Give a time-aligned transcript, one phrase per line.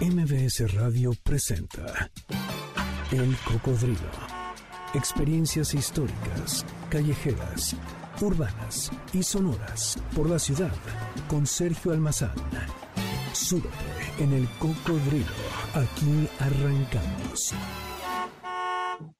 [0.00, 2.10] MBS Radio presenta
[3.12, 4.10] El Cocodrilo.
[4.94, 7.76] Experiencias históricas, callejeras,
[8.22, 10.72] urbanas y sonoras por la ciudad
[11.28, 12.32] con Sergio Almazán.
[13.34, 13.68] Súbete
[14.18, 15.26] en El Cocodrilo.
[15.74, 17.54] Aquí arrancamos.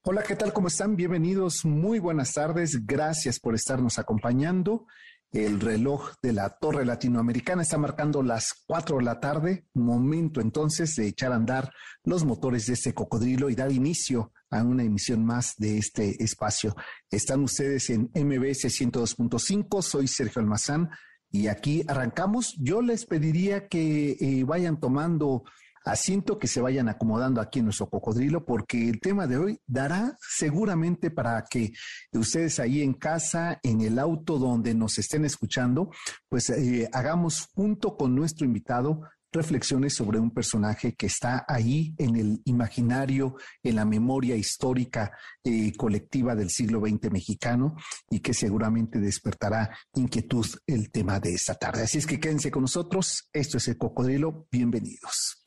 [0.05, 0.55] Hola, ¿qué tal?
[0.55, 0.97] ¿Cómo están?
[0.97, 1.67] Bienvenidos.
[1.67, 2.87] Muy buenas tardes.
[2.87, 4.87] Gracias por estarnos acompañando.
[5.33, 10.97] El reloj de la Torre Latinoamericana está marcando las 4 de la tarde, momento entonces
[10.97, 15.25] de echar a andar los motores de este cocodrilo y dar inicio a una emisión
[15.25, 16.75] más de este espacio.
[17.09, 20.91] Están ustedes en MBS 102.5, soy Sergio Almazán
[21.31, 22.57] y aquí arrancamos.
[22.59, 25.45] Yo les pediría que eh, vayan tomando
[25.85, 30.17] asiento que se vayan acomodando aquí en nuestro cocodrilo, porque el tema de hoy dará
[30.21, 31.73] seguramente para que
[32.13, 35.91] ustedes ahí en casa, en el auto donde nos estén escuchando,
[36.29, 39.03] pues eh, hagamos junto con nuestro invitado
[39.33, 45.13] reflexiones sobre un personaje que está ahí en el imaginario, en la memoria histórica
[45.45, 47.77] eh, colectiva del siglo XX mexicano
[48.11, 51.83] y que seguramente despertará inquietud el tema de esta tarde.
[51.83, 53.29] Así es que quédense con nosotros.
[53.33, 54.47] Esto es el Cocodrilo.
[54.51, 55.43] Bienvenidos.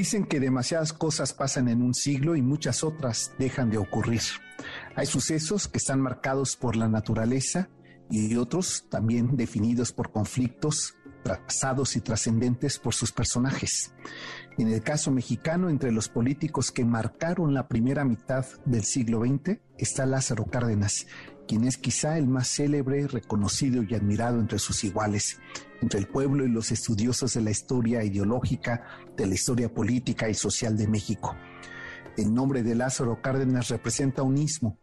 [0.00, 4.22] Dicen que demasiadas cosas pasan en un siglo y muchas otras dejan de ocurrir.
[4.96, 7.68] Hay sucesos que están marcados por la naturaleza
[8.08, 13.92] y otros también definidos por conflictos trazados y trascendentes por sus personajes.
[14.56, 19.58] En el caso mexicano, entre los políticos que marcaron la primera mitad del siglo XX
[19.76, 21.08] está Lázaro Cárdenas,
[21.46, 25.40] quien es quizá el más célebre, reconocido y admirado entre sus iguales,
[25.80, 28.84] entre el pueblo y los estudiosos de la historia ideológica,
[29.16, 31.36] de la historia política y social de México.
[32.16, 34.78] El nombre de Lázaro Cárdenas representa un ismo.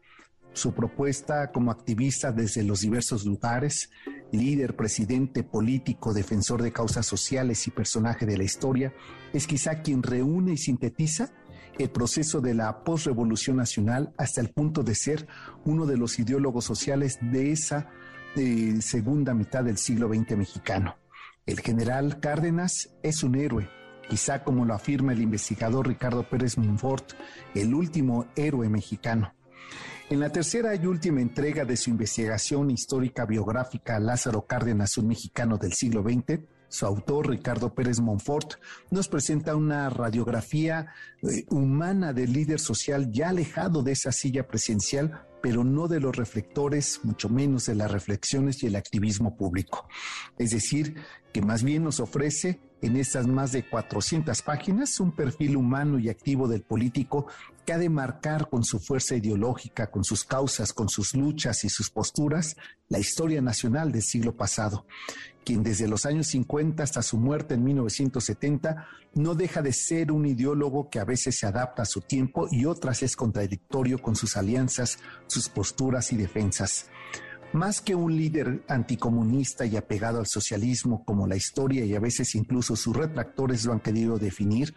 [0.54, 3.92] Su propuesta como activista desde los diversos lugares,
[4.32, 8.94] líder, presidente, político, defensor de causas sociales y personaje de la historia,
[9.34, 11.32] es quizá quien reúne y sintetiza
[11.78, 15.28] el proceso de la postrevolución nacional hasta el punto de ser
[15.64, 17.90] uno de los ideólogos sociales de esa
[18.82, 20.96] segunda mitad del siglo XX mexicano.
[21.46, 23.70] El general Cárdenas es un héroe,
[24.10, 27.14] quizá como lo afirma el investigador Ricardo Pérez Monfort,
[27.56, 29.34] el último héroe mexicano.
[30.10, 35.58] En la tercera y última entrega de su investigación histórica biográfica Lázaro Cárdenas, un mexicano
[35.58, 38.56] del siglo XX, su autor, Ricardo Pérez Monfort,
[38.92, 45.26] nos presenta una radiografía eh, humana del líder social ya alejado de esa silla presidencial,
[45.42, 49.88] pero no de los reflectores, mucho menos de las reflexiones y el activismo público.
[50.38, 50.96] Es decir,
[51.32, 56.10] que más bien nos ofrece en estas más de 400 páginas un perfil humano y
[56.10, 57.28] activo del político
[57.68, 61.70] que ha de marcar con su fuerza ideológica, con sus causas, con sus luchas y
[61.70, 62.56] sus posturas
[62.90, 64.88] la historia nacional del siglo pasado
[65.48, 70.26] quien desde los años 50 hasta su muerte en 1970 no deja de ser un
[70.26, 74.36] ideólogo que a veces se adapta a su tiempo y otras es contradictorio con sus
[74.36, 76.90] alianzas, sus posturas y defensas.
[77.54, 82.36] Más que un líder anticomunista y apegado al socialismo como la historia y a veces
[82.36, 84.76] incluso sus retractores lo han querido definir,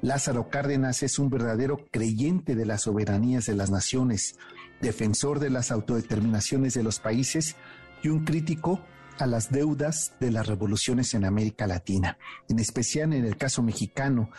[0.00, 4.36] Lázaro Cárdenas es un verdadero creyente de las soberanías de las naciones,
[4.80, 7.56] defensor de las autodeterminaciones de los países
[8.02, 8.80] y un crítico
[9.18, 12.16] a las deudas de las revoluciones en América Latina,
[12.48, 14.30] en especial en el caso mexicano,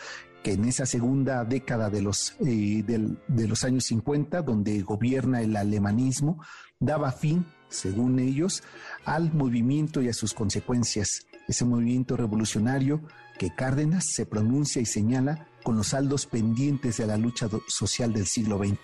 [0.42, 5.54] que en esa segunda década de los, eh, de los años 50, donde gobierna el
[5.54, 6.42] alemanismo,
[6.78, 8.62] daba fin, según ellos,
[9.04, 11.26] al movimiento y a sus consecuencias.
[11.46, 13.02] Ese movimiento revolucionario
[13.38, 18.26] que Cárdenas se pronuncia y señala con los saldos pendientes de la lucha social del
[18.26, 18.78] siglo XX,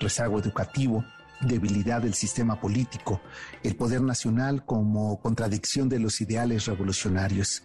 [0.00, 1.04] rezago educativo,
[1.40, 3.20] debilidad del sistema político,
[3.62, 7.64] el poder nacional como contradicción de los ideales revolucionarios.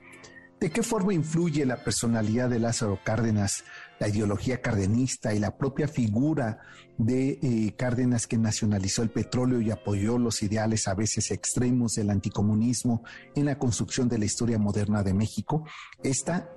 [0.60, 3.66] ¿De qué forma influye la personalidad de Lázaro Cárdenas,
[4.00, 6.60] la ideología cardenista y la propia figura
[6.98, 12.10] de eh, Cárdenas que nacionalizó el petróleo y apoyó los ideales a veces extremos del
[12.10, 13.04] anticomunismo
[13.36, 15.66] en la construcción de la historia moderna de México?
[16.02, 16.50] Esta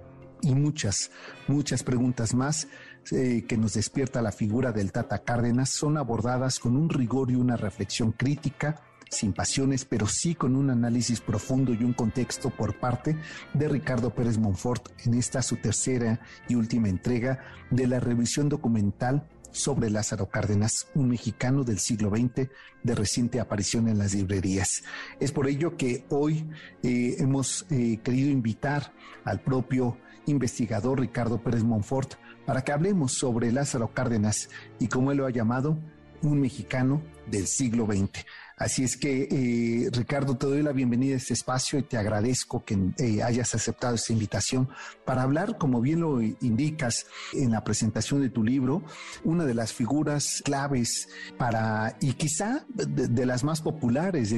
[0.43, 1.11] y muchas,
[1.47, 2.69] muchas preguntas más
[3.11, 7.37] eh, que nos despierta la figura del Tata Cárdenas son abordadas con un rigor y
[7.37, 12.79] una reflexión crítica, sin pasiones, pero sí con un análisis profundo y un contexto por
[12.79, 13.17] parte
[13.55, 19.27] de Ricardo Pérez Monfort en esta su tercera y última entrega de la revisión documental
[19.51, 22.51] sobre Lázaro Cárdenas, un mexicano del siglo XX
[22.83, 24.83] de reciente aparición en las librerías.
[25.21, 26.49] Es por ello que hoy
[26.83, 28.93] eh, hemos eh, querido invitar
[29.25, 29.97] al propio
[30.29, 32.15] investigador Ricardo Pérez Monfort
[32.47, 34.49] para que hablemos sobre Lázaro Cárdenas
[34.79, 35.79] y como él lo ha llamado,
[36.23, 38.25] un mexicano del siglo XX.
[38.57, 42.65] Así es que, eh, Ricardo, te doy la bienvenida a este espacio y te agradezco
[42.65, 44.69] que eh, hayas aceptado esta invitación
[45.05, 48.83] para hablar, como bien lo indicas en la presentación de tu libro,
[49.23, 54.33] una de las figuras claves para, y quizá de, las más populares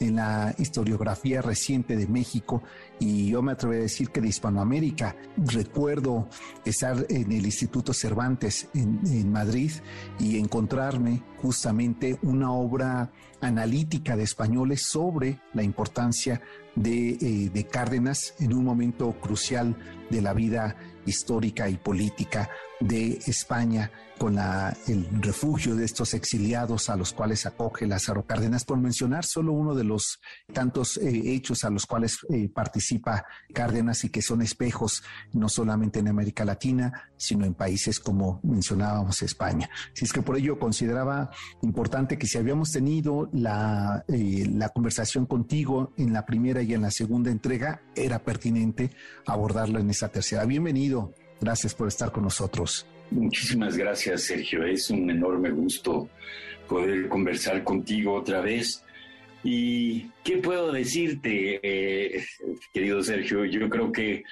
[0.00, 2.62] en la historiografía reciente de México
[2.98, 5.16] y yo me atrevo a decir que de Hispanoamérica.
[5.36, 6.28] Recuerdo
[6.64, 9.72] estar en el Instituto Cervantes en, en Madrid
[10.18, 13.10] y encontrarme justamente una obra
[13.40, 16.40] analítica de españoles sobre la importancia
[16.78, 19.76] de, eh, de, Cárdenas en un momento crucial
[20.10, 20.76] de la vida
[21.06, 27.86] histórica y política de España con el refugio de estos exiliados a los cuales acoge
[27.86, 30.18] Lázaro Cárdenas, por mencionar solo uno de los
[30.52, 33.24] tantos eh, hechos a los cuales eh, participa
[33.54, 39.22] Cárdenas y que son espejos no solamente en América Latina, sino en países como mencionábamos
[39.22, 39.70] España.
[39.92, 41.30] Así es que por ello consideraba
[41.62, 46.90] importante que si habíamos tenido la, la conversación contigo en la primera y en la
[46.90, 48.90] segunda entrega, era pertinente
[49.24, 50.44] abordarlo en esta tercera.
[50.44, 51.14] Bienvenido.
[51.40, 52.86] Gracias por estar con nosotros.
[53.10, 54.64] Muchísimas gracias, Sergio.
[54.64, 56.10] Es un enorme gusto
[56.68, 58.84] poder conversar contigo otra vez.
[59.42, 62.22] ¿Y qué puedo decirte, eh,
[62.74, 63.46] querido Sergio?
[63.46, 64.24] Yo creo que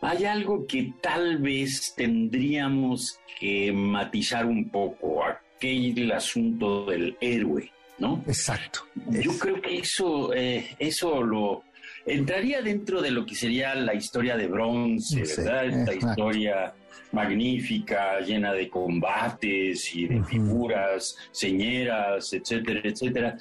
[0.00, 8.22] hay algo que tal vez tendríamos que matizar un poco, aquel asunto del héroe, ¿no?
[8.28, 8.80] Exacto.
[9.08, 11.64] Yo creo que eso, eh, eso lo
[12.12, 15.66] entraría dentro de lo que sería la historia de bronce, ¿verdad?
[15.66, 16.74] Esta historia
[17.12, 23.36] magnífica, llena de combates y de figuras, señeras, etcétera, etcétera.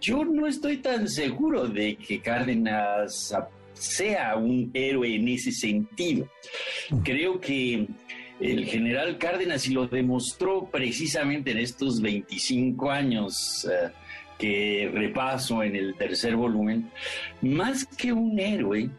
[0.00, 3.34] Yo no estoy tan seguro de que Cárdenas
[3.72, 6.28] sea un héroe en ese sentido.
[7.04, 7.86] Creo que
[8.40, 13.90] el general Cárdenas, y lo demostró precisamente en estos 25 años, eh,
[14.38, 16.90] que repaso en el tercer volumen,
[17.42, 18.90] más que un héroe,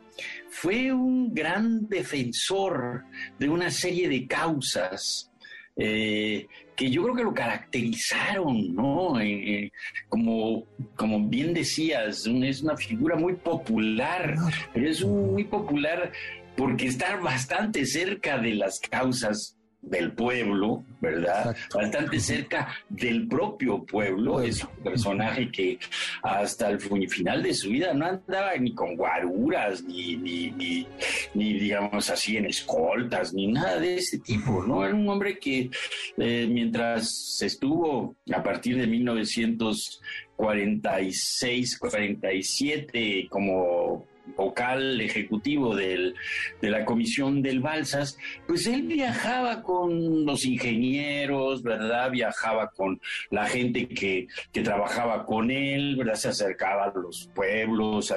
[0.49, 3.03] fue un gran defensor
[3.37, 5.31] de una serie de causas
[5.75, 9.19] eh, que yo creo que lo caracterizaron, ¿no?
[9.19, 9.71] Eh, eh,
[10.09, 14.35] como, como bien decías, es una figura muy popular,
[14.73, 16.11] pero es muy popular
[16.55, 19.56] porque está bastante cerca de las causas
[19.89, 21.55] del pueblo, ¿verdad?
[21.73, 24.41] Bastante cerca del propio pueblo.
[24.41, 25.79] Es un personaje que
[26.23, 30.87] hasta el final de su vida no andaba ni con guaruras, ni, ni,
[31.33, 34.85] ni, digamos así, en escoltas, ni nada de ese tipo, ¿no?
[34.85, 35.69] Era un hombre que
[36.17, 46.15] eh, mientras estuvo a partir de 1946, 47 como vocal ejecutivo del,
[46.61, 52.11] de la comisión del Balsas, pues él viajaba con los ingenieros, ¿verdad?
[52.11, 56.15] Viajaba con la gente que, que trabajaba con él, ¿verdad?
[56.15, 58.13] Se acercaba a los pueblos,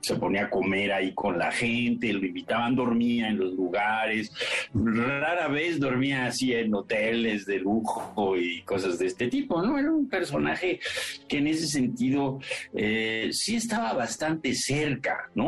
[0.00, 4.32] se ponía a comer ahí con la gente, lo invitaban, dormía en los lugares,
[4.74, 9.78] rara vez dormía así en hoteles de lujo y cosas de este tipo, ¿no?
[9.78, 10.80] Era un personaje
[11.28, 12.38] que en ese sentido
[12.74, 15.43] eh, sí estaba bastante cerca, ¿no?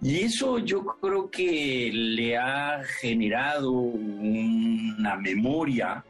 [0.00, 6.04] Y eso yo creo que le ha generado una memoria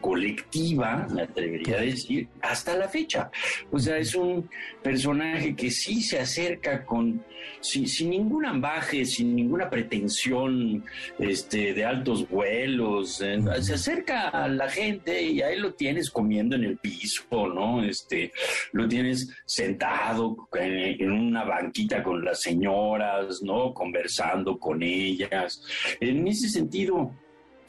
[0.00, 3.30] colectiva, me atrevería a decir, hasta la fecha.
[3.70, 4.48] O sea, es un
[4.82, 7.24] personaje que sí se acerca con,
[7.60, 10.84] sin, ningún ambaje, sin ninguna pretensión
[11.18, 16.56] este, de altos vuelos, eh, se acerca a la gente y ahí lo tienes comiendo
[16.56, 17.82] en el piso, ¿no?
[17.82, 18.32] Este,
[18.72, 23.74] lo tienes sentado en, en una banquita con las señoras, ¿no?
[23.74, 25.62] Conversando con ellas.
[26.00, 27.12] En ese sentido,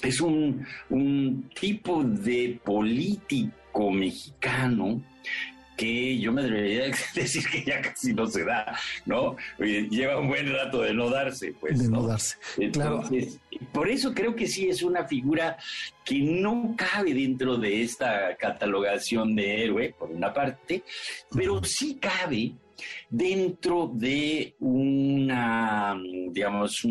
[0.02, 0.66] es un,
[1.60, 5.02] tipo de político mexicano
[5.76, 6.86] que yo me debería
[7.16, 8.76] decir que ya casi no se da,
[9.06, 9.36] ¿no?
[9.60, 11.80] Lleva un buen rato de no darse, pues.
[11.80, 12.38] De no, darse.
[12.58, 13.40] Entonces,
[13.72, 15.58] por eso creo que sí es una figura
[16.04, 20.84] que no cabe dentro de esta catalogación de héroe, por una parte,
[21.32, 22.54] pero sí cabe
[23.10, 25.96] dentro de una,
[26.32, 26.84] digamos,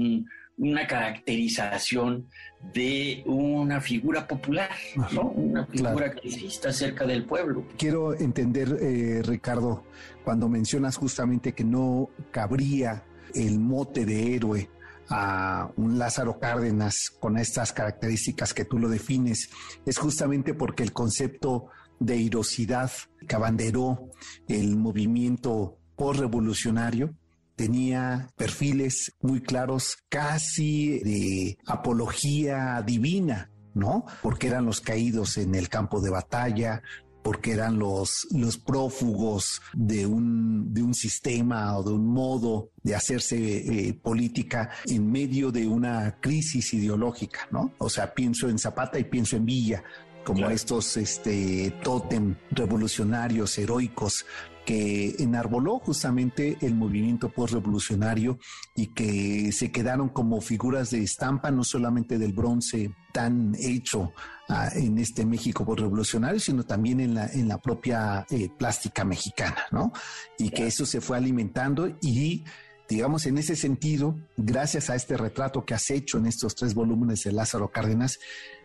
[0.59, 2.29] una caracterización
[2.73, 4.71] de una figura popular,
[5.13, 5.29] ¿no?
[5.31, 7.65] Una figura que exista cerca del pueblo.
[7.77, 9.85] Quiero entender, eh, Ricardo,
[10.25, 14.71] cuando mencionas justamente que no cabría el mote de héroe
[15.09, 19.51] a un Lázaro Cárdenas con estas características que tú lo defines,
[19.85, 21.67] es justamente porque el concepto
[22.01, 22.91] de irosidad
[23.29, 24.11] que abanderó
[24.49, 27.15] el movimiento postrevolucionario
[27.57, 34.05] tenía perfiles muy claros, casi de apología divina, ¿no?
[34.23, 36.83] Porque eran los caídos en el campo de batalla,
[37.27, 42.95] porque eran los, los prófugos de un, de un sistema o de un modo de
[42.95, 47.73] hacerse eh, política en medio de una crisis ideológica, ¿no?
[47.79, 49.83] O sea, pienso en Zapata y pienso en Villa,
[50.25, 54.25] como estos este, tótem revolucionarios, heroicos,
[54.67, 58.39] que enarboló justamente el movimiento postrevolucionario
[58.75, 64.13] y que se quedaron como figuras de estampa, no solamente del bronce tan hecho
[64.49, 69.67] ah, en este México postrevolucionario, sino también en la, en la propia eh, plástica mexicana,
[69.71, 69.93] ¿no?
[70.37, 72.43] Y que eso se fue alimentando y
[72.89, 77.23] digamos, en ese sentido, gracias a este retrato que has hecho en estos tres volúmenes
[77.25, 78.19] de Lázaro Cárdenas,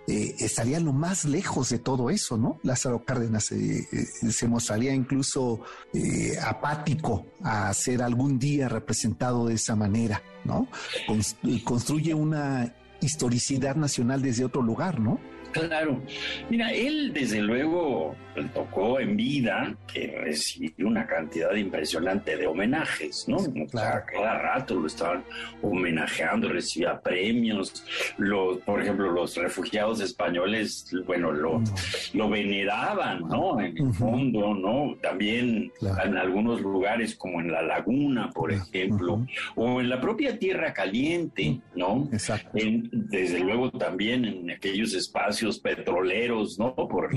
[0.07, 2.59] eh, estaría lo más lejos de todo eso, ¿no?
[2.63, 5.61] Lázaro Cárdenas eh, eh, se mostraría incluso
[6.43, 10.67] apático a ser algún día representado de esa manera, ¿no?
[11.63, 15.19] construye una historicidad nacional desde otro lugar, ¿no?
[15.51, 16.01] Claro.
[16.49, 18.15] Mira, él desde luego
[18.53, 23.37] tocó en vida que recibió una cantidad impresionante de homenajes, ¿no?
[23.69, 24.05] Claro.
[24.11, 25.23] cada rato lo estaban
[25.61, 27.83] homenajeando, recibía premios.
[28.17, 31.61] Los, por ejemplo, los refugiados españoles, bueno, lo,
[32.13, 33.59] lo veneraban, ¿no?
[33.59, 34.95] En el fondo, ¿no?
[35.01, 40.73] También en algunos lugares como en la laguna, por ejemplo, o en la propia Tierra
[40.73, 42.07] Caliente, ¿no?
[42.11, 42.49] Exacto.
[42.53, 46.75] desde luego también en aquellos espacios petroleros, ¿no?
[46.75, 47.09] Por,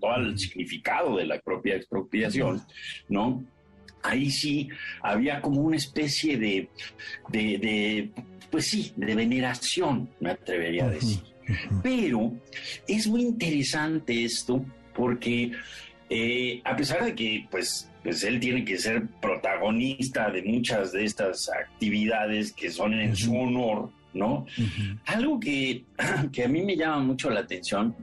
[0.00, 2.62] todo el significado de la propia expropiación,
[3.08, 3.44] ¿no?
[4.02, 4.68] Ahí sí
[5.02, 6.68] había como una especie de,
[7.30, 8.10] de,
[8.50, 11.20] pues sí, de veneración, me atrevería a decir.
[11.82, 12.32] Pero
[12.86, 15.52] es muy interesante esto porque
[16.10, 21.04] eh, a pesar de que pues, pues él tiene que ser protagonista de muchas de
[21.04, 24.46] estas actividades que son en su honor, ¿no?
[25.06, 25.84] Algo que,
[26.32, 27.94] que a mí me llama mucho la atención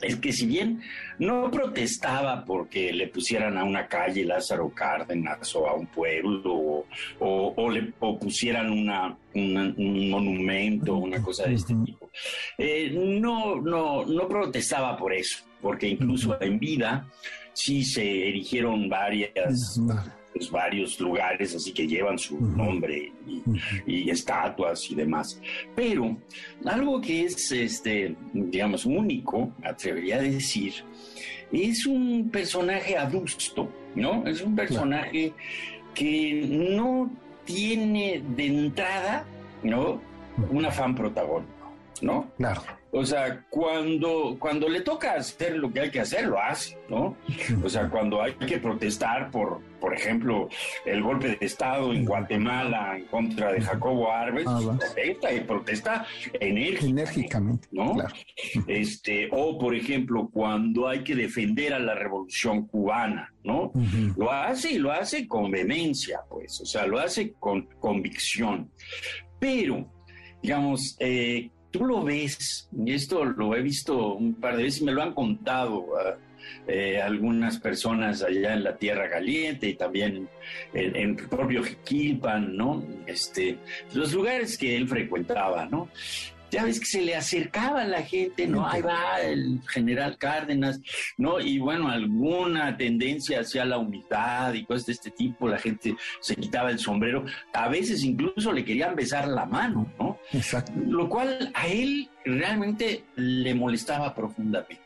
[0.00, 0.82] es que si bien
[1.18, 6.84] no protestaba porque le pusieran a una calle Lázaro Cárdenas o a un pueblo
[7.18, 7.82] o, le
[8.20, 12.10] pusieran una, un monumento, una cosa de este tipo,
[12.58, 17.08] eh, no, no, no protestaba por eso, porque incluso en vida
[17.52, 19.80] sí se erigieron varias
[20.36, 23.12] pues, varios lugares así que llevan su nombre
[23.86, 25.40] y, estatuas y demás.
[25.74, 26.16] Pero
[26.64, 30.74] algo que es, este, digamos, único, atrevería a decir,
[31.52, 34.26] es un personaje adusto, ¿no?
[34.26, 35.32] Es un personaje
[35.94, 37.10] que no
[37.44, 39.24] tiene de entrada,
[39.62, 40.00] ¿no?
[40.50, 41.50] Un afán protagónico,
[42.02, 42.30] ¿no?
[42.36, 42.62] Claro.
[42.92, 47.14] O sea, cuando, cuando le toca hacer lo que hay que hacer, lo hace, ¿no?
[47.62, 50.48] O sea, cuando hay que protestar por, por ejemplo,
[50.86, 56.06] el golpe de Estado en Guatemala en contra de Jacobo Arbenz, ah, protesta y protesta
[56.40, 57.96] enérgicamente, ¿no?
[58.66, 63.72] Este, o, por ejemplo, cuando hay que defender a la revolución cubana, ¿no?
[64.16, 68.70] Lo hace y lo hace con vehemencia, pues, o sea, lo hace con convicción.
[69.38, 69.92] Pero,
[70.42, 74.84] digamos, eh, tú lo ves, y esto lo he visto un par de veces y
[74.84, 76.16] me lo han contado ah,
[76.66, 80.28] eh, algunas personas allá en la Tierra Caliente y también
[80.72, 82.84] en, en propio Jiquilpan, ¿no?
[83.06, 83.58] Este,
[83.94, 85.88] los lugares que él frecuentaba, ¿no?
[86.50, 88.66] Ya ves que se le acercaba a la gente, ¿no?
[88.66, 90.80] Ahí va el general Cárdenas,
[91.16, 91.40] ¿no?
[91.40, 96.36] Y bueno, alguna tendencia hacia la humildad y cosas de este tipo, la gente se
[96.36, 100.18] quitaba el sombrero, a veces incluso le querían besar la mano, ¿no?
[100.32, 100.72] Exacto.
[100.86, 104.82] Lo cual a él realmente le molestaba profundamente.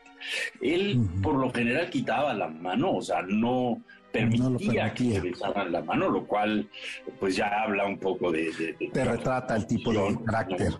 [0.61, 5.81] Él, por lo general, quitaba la mano, o sea, no, permitía, que le besaran la
[5.81, 6.67] mano, lo cual
[7.19, 8.75] pues ya habla un poco de...
[8.91, 10.73] Te retrata el tipo de carácter.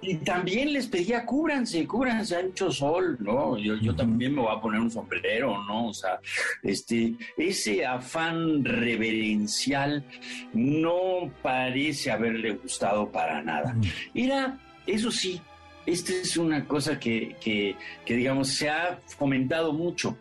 [0.00, 3.58] Y también les pedía, cúbranse, cúbranse, hay mucho sol, ¿no?
[3.58, 5.88] Yo, yo también me voy a poner un sombrero, ¿no?
[5.88, 6.20] O sea,
[6.62, 10.04] este, ese afán reverencial
[10.52, 13.76] no parece haberle gustado para nada.
[14.14, 15.40] Era, eso sí,
[15.88, 17.76] esta es una cosa que, que,
[18.14, 20.18] digamos, se ha fomentado mucho,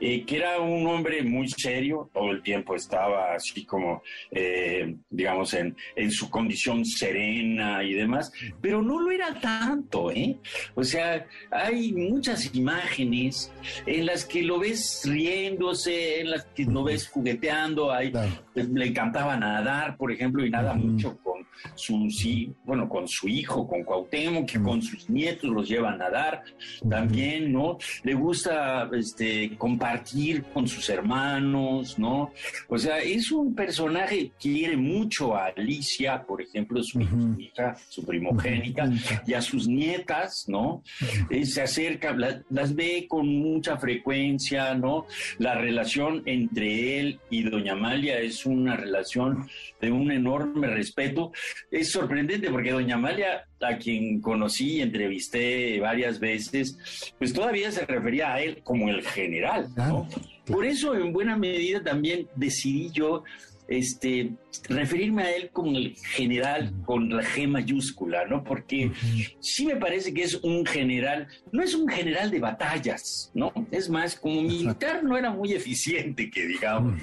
[0.00, 5.54] eh, que era un hombre muy serio, todo el tiempo estaba así como, eh, digamos,
[5.54, 10.36] en, en, su condición serena y demás, pero no lo era tanto, ¿eh?
[10.74, 13.52] O sea, hay muchas imágenes
[13.86, 18.12] en las que lo ves riéndose, en las que lo ves jugueteando, hay,
[18.54, 23.66] le encantaba nadar, por ejemplo, y nada mucho con su, sí, bueno, con su hijo,
[23.66, 26.42] con Cuauhtémoc, que con sus nietos los lleva a nadar,
[26.88, 27.78] también, ¿no?
[28.02, 32.32] Le gusta este, compartir con sus hermanos, ¿no?
[32.68, 37.00] O sea, es un personaje que quiere mucho a Alicia, por ejemplo, su,
[37.38, 38.90] hija, su primogénita,
[39.26, 40.82] y a sus nietas, ¿no?
[41.30, 42.16] Eh, se acerca,
[42.48, 45.06] las ve con mucha frecuencia, ¿no?
[45.38, 49.48] La relación entre él y doña Amalia es una relación
[49.80, 51.32] de un enorme respeto.
[51.70, 56.78] Es sorprendente porque doña Amalia, a quien conocí y entrevisté varias veces,
[57.18, 59.68] pues todavía se refería a él como el general.
[59.76, 60.08] ¿no?
[60.46, 63.22] Por eso, en buena medida, también decidí yo
[63.68, 64.32] este,
[64.68, 68.42] referirme a él como el general con la G mayúscula, ¿no?
[68.42, 68.90] Porque
[69.38, 73.52] sí me parece que es un general, no es un general de batallas, ¿no?
[73.70, 77.00] Es más, como militar no era muy eficiente, que digamos.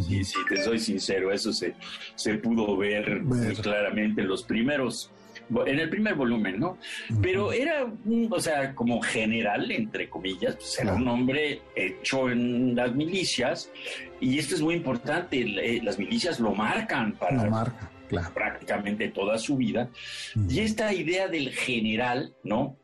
[0.00, 1.74] Sí, sí, te soy sincero, eso se,
[2.16, 5.12] se pudo ver muy claramente en los primeros
[5.66, 6.78] en el primer volumen, ¿no?
[7.22, 7.86] Pero era,
[8.30, 13.70] o sea, como general, entre comillas, pues era un hombre hecho en las milicias,
[14.20, 17.72] y esto es muy importante, eh, las milicias lo marcan para
[18.34, 19.88] prácticamente toda su vida,
[20.48, 22.76] y esta idea del general, ¿no?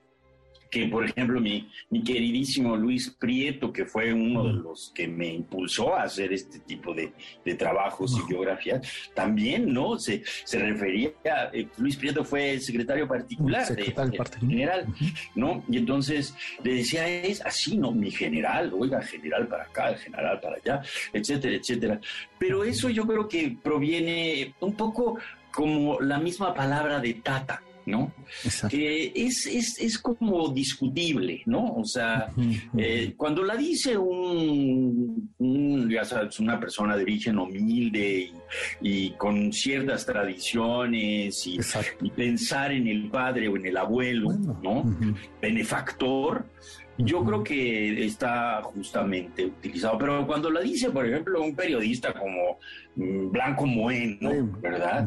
[0.74, 5.32] Que por ejemplo mi, mi queridísimo Luis Prieto, que fue uno de los que me
[5.32, 7.12] impulsó a hacer este tipo de,
[7.44, 8.80] de trabajos y biografías,
[9.14, 10.00] también, ¿no?
[10.00, 11.12] Se, se refería,
[11.52, 13.94] eh, Luis Prieto fue secretario particular de,
[14.40, 14.92] general,
[15.36, 15.62] ¿no?
[15.68, 17.92] Y entonces le decía, es así, ¿no?
[17.92, 22.00] Mi general, oiga, general para acá, general para allá, etcétera, etcétera.
[22.36, 25.20] Pero eso yo creo que proviene un poco
[25.52, 28.12] como la misma palabra de tata, ¿no?
[28.68, 31.74] Que es, es, es, como discutible, ¿no?
[31.74, 32.28] O sea,
[32.76, 35.30] eh, cuando la dice un,
[35.90, 38.32] ya sabes, una persona de origen humilde
[38.80, 41.58] y, con ciertas tradiciones y,
[42.10, 44.84] pensar en el padre o en el abuelo, ¿no?
[45.40, 46.46] Benefactor,
[46.98, 52.58] yo creo que está justamente utilizado, pero cuando la dice, por ejemplo, un periodista como
[52.96, 55.06] mm, Blanco Moeno, ¿verdad?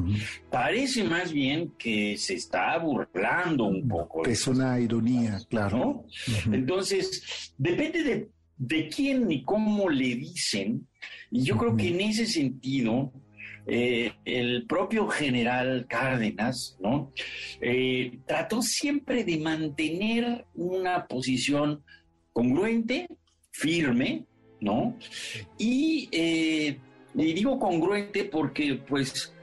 [0.50, 4.26] Parece más bien que se está burlando un poco.
[4.26, 6.06] Es una ironía, claro.
[6.52, 10.88] Entonces, depende de, de quién y cómo le dicen,
[11.32, 13.14] y yo creo que en ese sentido,
[13.70, 17.12] eh, el propio general Cárdenas, ¿no?
[17.60, 21.84] Eh, trató siempre de mantener una posición
[22.32, 23.08] congruente,
[23.52, 24.26] firme,
[24.62, 24.98] ¿no?
[25.58, 26.80] Y, eh,
[27.14, 29.34] y digo congruente porque, pues,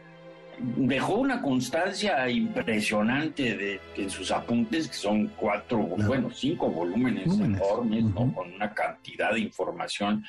[0.59, 8.05] dejó una constancia impresionante de, en sus apuntes, que son cuatro, bueno, cinco volúmenes enormes,
[8.05, 8.33] ¿no?
[8.33, 10.25] Con una cantidad de información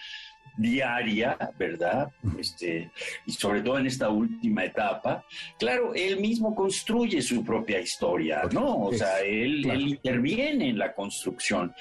[0.58, 2.12] diaria, ¿verdad?
[2.40, 2.92] Este,
[3.26, 5.26] y sobre todo en esta última etapa,
[5.60, 8.86] claro, él mismo construye su propia historia, ¿no?
[8.86, 11.74] O sea, él, interviene en la construcción.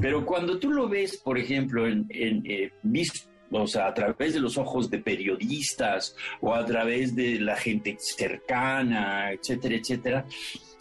[0.00, 2.72] Pero cuando tú lo ves, por ejemplo, en, en eh,
[3.52, 7.96] o sea, a través de los ojos de periodistas o a través de la gente
[7.98, 10.24] cercana, etcétera, etcétera,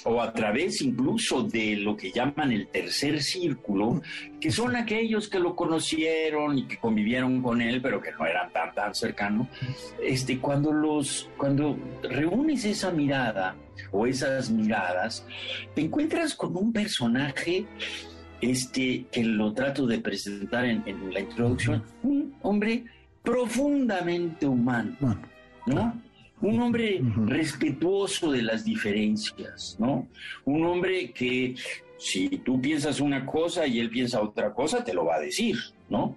[0.04, 4.02] o a través incluso de lo que llaman el tercer círculo,
[4.40, 8.52] que son aquellos que lo conocieron y que convivieron con él, pero que no eran
[8.52, 9.48] tan tan cercanos.
[10.02, 13.56] Este, cuando los, cuando reúnes esa mirada
[13.92, 15.26] o esas miradas,
[15.76, 17.66] te encuentras con un personaje
[18.42, 22.86] este, que lo trato de presentar en, en la introducción, un hombre
[23.24, 24.98] profundamente humano,
[25.68, 26.02] ¿no?
[26.42, 30.08] Un hombre respetuoso de las diferencias, ¿no?
[30.46, 31.56] Un hombre que
[32.02, 35.56] si tú piensas una cosa y él piensa otra cosa, te lo va a decir,
[35.88, 36.16] ¿no?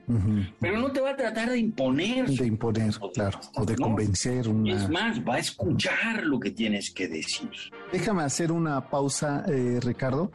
[0.58, 2.26] Pero no te va a tratar de imponer.
[2.26, 4.46] De imponer, claro, o de convencer.
[4.66, 7.50] Es más, va a escuchar lo que tienes que decir.
[7.92, 10.32] Déjame hacer una pausa, eh, Ricardo,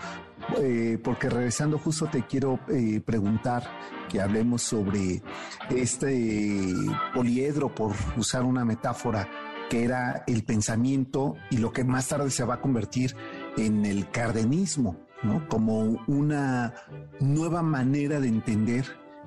[0.59, 3.63] eh, porque regresando justo te quiero eh, preguntar
[4.07, 5.23] que hablemos sobre
[5.71, 6.73] este
[7.13, 9.27] poliedro, por usar una metáfora,
[9.69, 13.15] que era el pensamiento y lo que más tarde se va a convertir
[13.57, 15.47] en el cardenismo, ¿no?
[15.47, 16.73] Como una
[17.19, 18.85] nueva manera de entender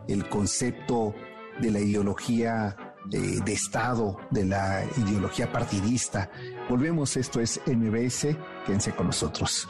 [0.09, 1.15] el concepto
[1.61, 2.77] de la ideología
[3.07, 6.31] de, de, Estado, de la ideología partidista.
[6.69, 9.69] Volvemos, esto es MBS, quédense con nosotros.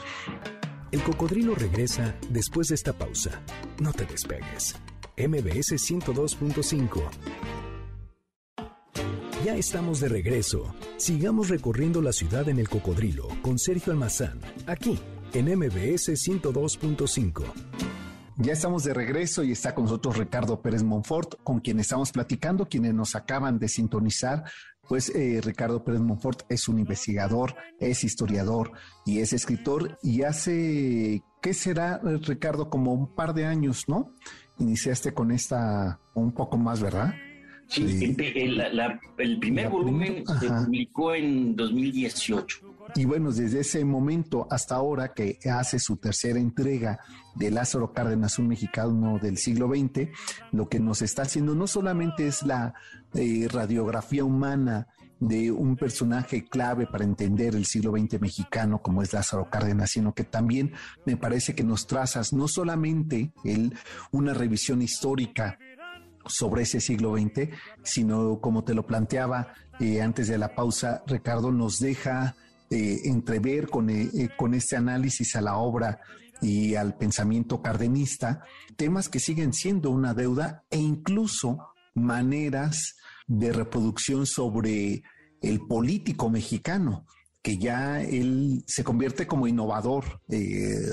[0.90, 3.42] El cocodrilo regresa después de esta pausa.
[3.80, 4.76] No te despegues.
[5.16, 7.62] MBS 102.5.
[9.44, 10.72] Ya estamos de regreso.
[10.98, 15.00] Sigamos recorriendo la ciudad en el cocodrilo con Sergio Almazán, aquí
[15.33, 17.42] en MBS 102.5.
[18.37, 22.68] Ya estamos de regreso y está con nosotros Ricardo Pérez Monfort, con quien estamos platicando,
[22.68, 24.44] quienes nos acaban de sintonizar.
[24.88, 28.70] Pues eh, Ricardo Pérez Monfort es un investigador, es historiador
[29.05, 32.70] y es escritor y hace, ¿qué será, Ricardo?
[32.70, 34.14] Como un par de años, ¿no?
[34.59, 37.14] Iniciaste con esta, un poco más, ¿verdad?
[37.72, 38.16] Sí,
[39.18, 42.58] el, primer volumen se publicó en 2018.
[42.96, 47.00] Y bueno, desde ese momento hasta ahora que hace su tercera entrega
[47.35, 50.08] de Lázaro Cárdenas, un mexicano del siglo XX,
[50.50, 52.74] lo que nos está haciendo no solamente es la
[53.14, 54.88] eh, radiografía humana
[55.22, 60.14] de un personaje clave para entender el siglo XX mexicano como es Lázaro Cárdenas, sino
[60.14, 60.72] que también
[61.06, 63.72] me parece que nos trazas no solamente el,
[64.11, 65.58] una revisión histórica
[66.26, 67.50] sobre ese siglo XX,
[67.82, 72.37] sino como te lo planteaba eh, antes de la pausa, Ricardo, nos deja
[72.70, 76.00] eh, entrever con, eh, con este análisis a la obra
[76.40, 78.42] y al pensamiento cardenista,
[78.76, 81.58] temas que siguen siendo una deuda e incluso
[81.94, 85.02] maneras de reproducción sobre
[85.40, 87.06] el político mexicano
[87.42, 90.20] que ya él se convierte como innovador,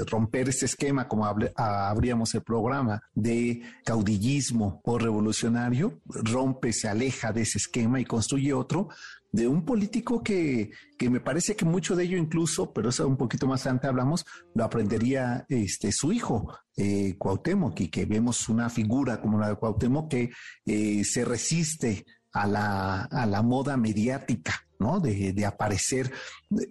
[0.08, 7.44] romper este esquema, como abríamos el programa, de caudillismo o revolucionario, rompe, se aleja de
[7.44, 8.90] ese esquema y construye otro
[9.32, 13.18] de un político que, que, me parece que mucho de ello incluso, pero eso un
[13.18, 18.70] poquito más adelante hablamos, lo aprendería este, su hijo, eh, Cuauhtémoc, y que vemos una
[18.70, 20.32] figura como la de Cuauhtémoc que
[20.66, 25.02] eh, se resiste a la, a la moda mediática, ¿no?
[25.02, 26.12] De, aparecer,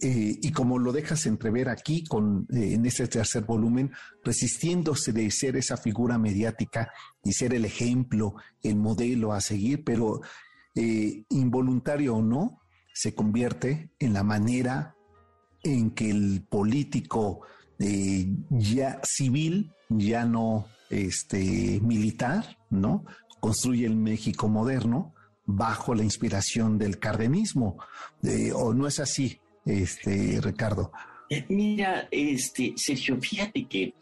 [0.01, 3.93] eh, y como lo dejas entrever aquí con, eh, en este tercer volumen,
[4.25, 6.91] resistiéndose de ser esa figura mediática
[7.23, 10.23] y ser el ejemplo, el modelo a seguir, pero
[10.75, 12.61] eh, involuntario o no,
[12.95, 14.97] se convierte en la manera
[15.63, 17.43] en que el político
[18.51, 23.05] ya civil, ya no este, militar, ¿no?
[23.39, 25.15] Construye el México moderno
[25.49, 27.79] bajo la inspiración del cardenismo.
[28.23, 30.93] Eh, ¿O no es así, este, Ricardo?
[31.49, 33.95] Mira, este, Sergio, fíjate que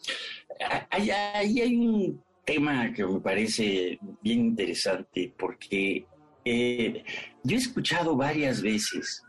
[0.90, 6.04] ahí hay un tema que me parece bien interesante porque
[6.44, 7.04] eh,
[7.44, 9.22] yo he escuchado varias veces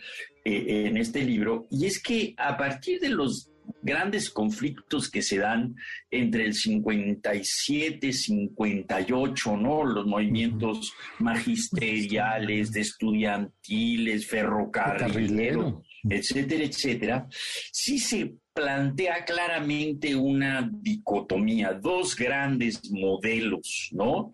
[0.46, 5.38] eh, en este libro, y es que a partir de los grandes conflictos que se
[5.38, 5.76] dan
[6.10, 9.84] entre el 57, 58, ¿no?
[9.84, 17.28] Los movimientos magisteriales, de estudiantiles, ferrocarrileros, etcétera, etcétera,
[17.72, 24.32] sí se plantea claramente una dicotomía, dos grandes modelos, ¿no?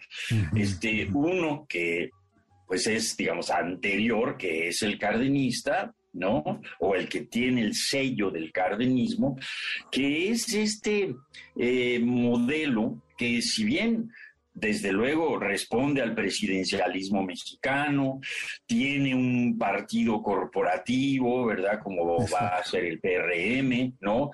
[0.55, 2.09] Este, uno que
[2.67, 6.61] pues es, digamos, anterior, que es el cardenista, ¿no?
[6.79, 9.37] O el que tiene el sello del cardenismo,
[9.91, 11.15] que es este
[11.55, 14.11] eh, modelo que si bien
[14.53, 18.19] desde luego responde al presidencialismo mexicano,
[18.65, 21.79] tiene un partido corporativo, ¿verdad?
[21.81, 24.31] Como va a ser el PRM, ¿no?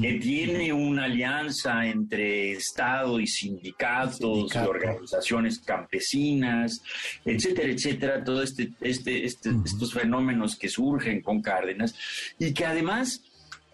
[0.00, 6.82] Que tiene una alianza entre Estado y sindicatos, y organizaciones campesinas,
[7.24, 11.94] etcétera, etcétera, todos este, este, este, estos fenómenos que surgen con Cárdenas
[12.38, 13.22] y que además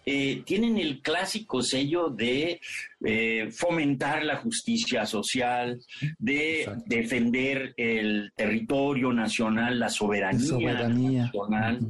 [0.05, 2.61] eh, tienen el clásico sello de
[3.05, 5.81] eh, fomentar la justicia social,
[6.19, 11.81] de defender el territorio nacional, la soberanía, nacional,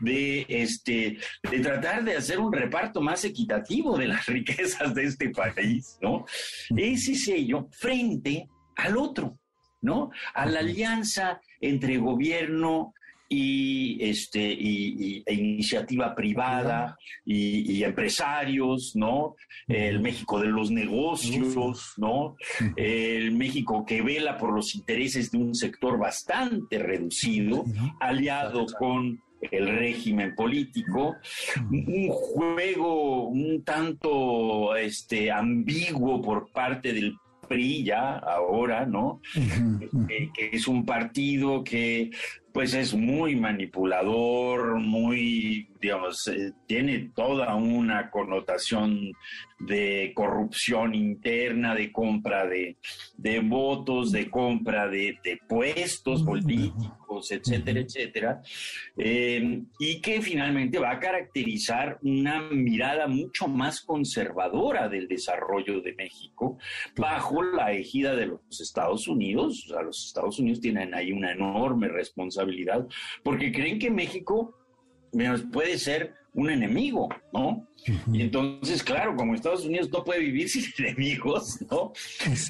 [0.00, 1.18] de, este,
[1.50, 6.26] de tratar de hacer un reparto más equitativo de las riquezas de este país, ¿no?
[6.76, 9.38] Ese sello frente al otro,
[9.80, 10.10] ¿no?
[10.34, 12.94] A la alianza entre gobierno
[13.28, 19.36] y, este, y, e iniciativa privada y, empresarios, ¿no?
[19.66, 22.36] El México de los negocios, ¿no?
[22.76, 27.64] El México que vela por los intereses de un sector bastante reducido,
[28.00, 31.16] aliado con el régimen político,
[31.70, 37.16] un juego un tanto este, ambiguo por parte del
[37.48, 39.20] PRI ya ahora, ¿no?
[40.34, 42.10] Que es un partido que
[42.54, 49.10] pues es muy manipulador, muy, digamos, eh, tiene toda una connotación
[49.58, 52.76] de corrupción interna, de compra de,
[53.40, 58.42] votos, de compra de, puestos políticos, etcétera, etcétera,
[58.98, 65.94] eh, y que finalmente va a caracterizar una mirada mucho más conservadora del desarrollo de
[65.94, 66.58] México
[66.96, 69.64] bajo la ejida de los Estados Unidos.
[69.66, 72.43] O sea, los Estados Unidos tienen ahí una enorme responsabilidad
[73.22, 74.58] porque creen que México
[75.52, 77.68] puede ser un enemigo, ¿no?
[78.12, 81.92] Y entonces, claro, como Estados Unidos no puede vivir sin enemigos, ¿no?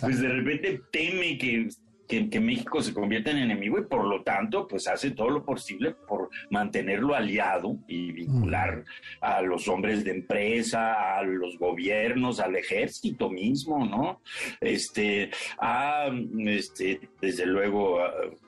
[0.00, 1.68] Pues de repente teme que,
[2.08, 5.94] que, México se convierta en enemigo y por lo tanto, pues hace todo lo posible
[6.06, 8.84] por mantenerlo aliado y vincular
[9.20, 14.22] a los hombres de empresa, a los gobiernos, al ejército mismo, ¿no?
[14.60, 16.08] Este, a,
[16.46, 17.98] este, desde luego,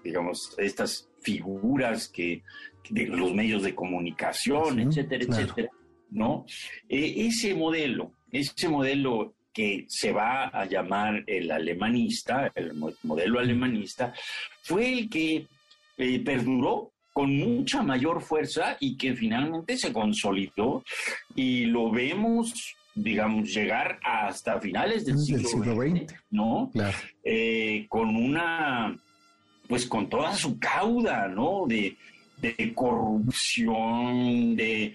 [0.02, 2.42] digamos, estas figuras que,
[2.88, 5.70] de los medios de comunicación, etcétera, etcétera,
[6.10, 6.46] ¿no?
[6.88, 14.12] E, ese modelo, ese modelo que se va a llamar el alemanista, el modelo alemanista,
[14.62, 15.46] fue el que
[15.98, 20.84] eh, perduró con mucha mayor fuerza y que finalmente se consolidó
[21.34, 26.70] y lo vemos digamos, llegar hasta finales del siglo, XX, ¿no?
[27.22, 28.98] Eh, con una,
[29.68, 31.64] pues con toda su cauda, ¿no?
[31.66, 31.96] De,
[32.38, 34.94] de corrupción, de,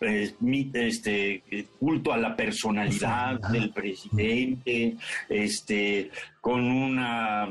[0.00, 1.42] este
[1.78, 4.96] culto a la personalidad del presidente,
[5.28, 7.48] este con una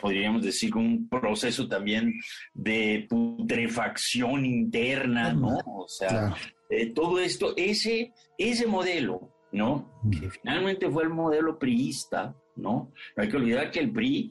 [0.00, 2.14] podríamos decir un proceso también
[2.54, 5.58] de putrefacción interna, ¿no?
[5.66, 6.34] O sea,
[6.70, 10.00] eh, todo esto, ese ese modelo, ¿no?
[10.10, 12.90] Que finalmente fue el modelo priista, ¿no?
[13.16, 14.30] No hay que olvidar que el PRI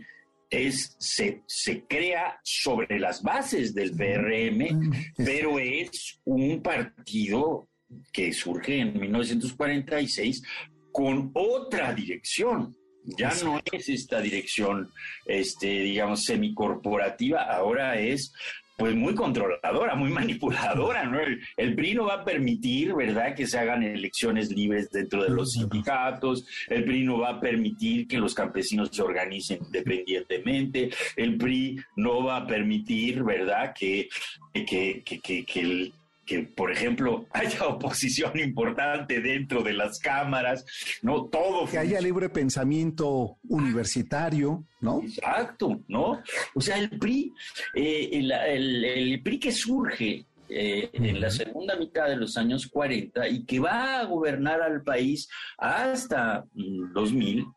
[0.56, 7.68] es, se, se, crea sobre las bases del PRM, pero es un partido
[8.12, 10.44] que surge en 1946
[10.91, 12.76] con otra dirección.
[13.04, 14.89] Ya no es esta dirección,
[15.28, 18.34] este, digamos, semicorporativa, ahora es
[18.78, 21.20] pues muy controladora, muy manipuladora, ¿no?
[21.58, 25.54] El, PRI no va a permitir, ¿verdad?, que se hagan elecciones libres dentro de los
[25.54, 31.80] sindicatos, el PRI no va a permitir que los campesinos se organicen independientemente, el PRI
[31.96, 34.10] no va a permitir, ¿verdad?, que,
[34.54, 35.94] que, que, que el
[36.26, 40.66] que, por ejemplo, haya oposición importante dentro de las cámaras,
[41.02, 41.26] ¿no?
[41.26, 41.68] Todo.
[41.68, 45.02] Que haya libre pensamiento universitario, ¿no?
[45.02, 46.22] Exacto, ¿no?
[46.54, 47.34] O sea, el PRI,
[47.74, 53.46] eh, el, PRI que surge eh, en la segunda mitad de los años 40 y
[53.46, 57.54] que va a gobernar al país hasta 2000, mm,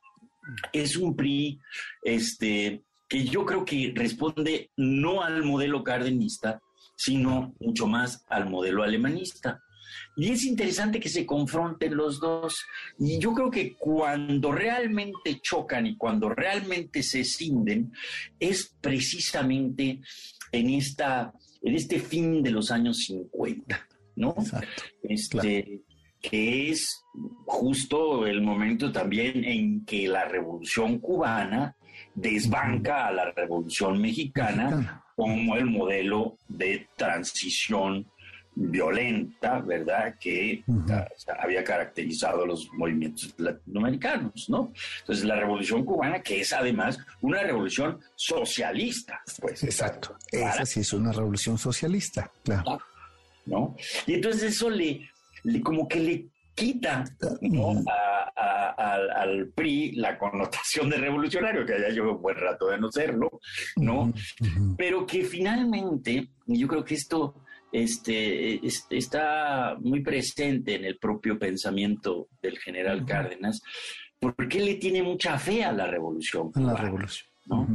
[0.73, 1.59] es un PRI
[2.03, 6.61] este, que yo creo que responde no al modelo cardenista,
[6.99, 9.63] sino mucho más al modelo alemanista.
[10.17, 12.67] Y es interesante que se confronten los dos.
[12.99, 17.93] Y yo creo que cuando realmente chocan y cuando realmente se cinden,
[18.41, 20.01] es precisamente
[20.51, 21.33] en, esta,
[21.63, 24.35] en este fin de los años 50, ¿no?
[24.37, 25.83] Exacto, este,
[26.21, 27.05] que es
[27.47, 31.77] justo el momento también en que la revolución cubana
[32.21, 38.07] desbanca a la revolución mexicana como el modelo de transición
[38.61, 40.65] violenta, ¿verdad?, que
[41.41, 44.73] había caracterizado los movimientos latinoamericanos, ¿no?
[45.01, 49.63] Entonces, la revolución cubana, que es además una revolución socialista, pues.
[49.63, 52.81] Exacto, esa sí es una revolución socialista, claro.
[53.47, 53.77] ¿No?
[54.07, 55.09] Y entonces eso le,
[55.63, 56.27] como que le
[56.59, 57.05] quita
[58.35, 63.41] al PRI la connotación de revolucionario, que ya lleva un buen rato de no serlo,
[63.77, 64.13] ¿no?
[64.77, 67.35] Pero que finalmente, yo creo que esto
[67.71, 73.61] este, está muy presente en el propio pensamiento del general Cárdenas,
[74.19, 76.51] porque le tiene mucha fe a la revolución.
[76.55, 77.29] la revolución.
[77.47, 77.67] ¿no?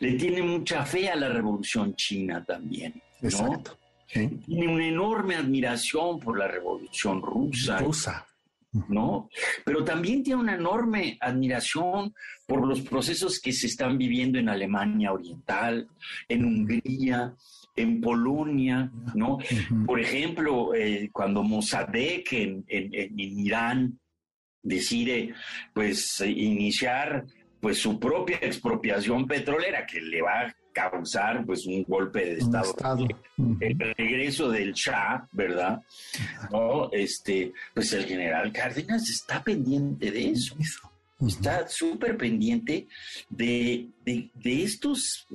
[0.00, 3.02] Le tiene mucha fe a la revolución china también.
[3.20, 3.78] Exacto.
[4.12, 7.78] Tiene una enorme admiración por la revolución rusa.
[7.78, 8.26] Rusa.
[8.88, 9.28] ¿no?
[9.64, 12.12] Pero también tiene una enorme admiración
[12.46, 15.88] por los procesos que se están viviendo en Alemania Oriental,
[16.28, 17.34] en Hungría,
[17.76, 19.38] en Polonia, ¿no?
[19.86, 23.98] Por ejemplo, eh, cuando Mossadegh en, en, Irán
[24.62, 25.34] decide,
[25.72, 27.24] pues, iniciar
[27.60, 32.74] pues su propia expropiación petrolera que le va causar pues un golpe de estado,
[33.60, 35.80] el regreso del Shah, ¿verdad?
[36.50, 40.56] No, este, pues el general Cárdenas está pendiente de eso.
[41.26, 42.88] Está súper pendiente
[43.30, 43.88] de,
[44.44, 45.26] estos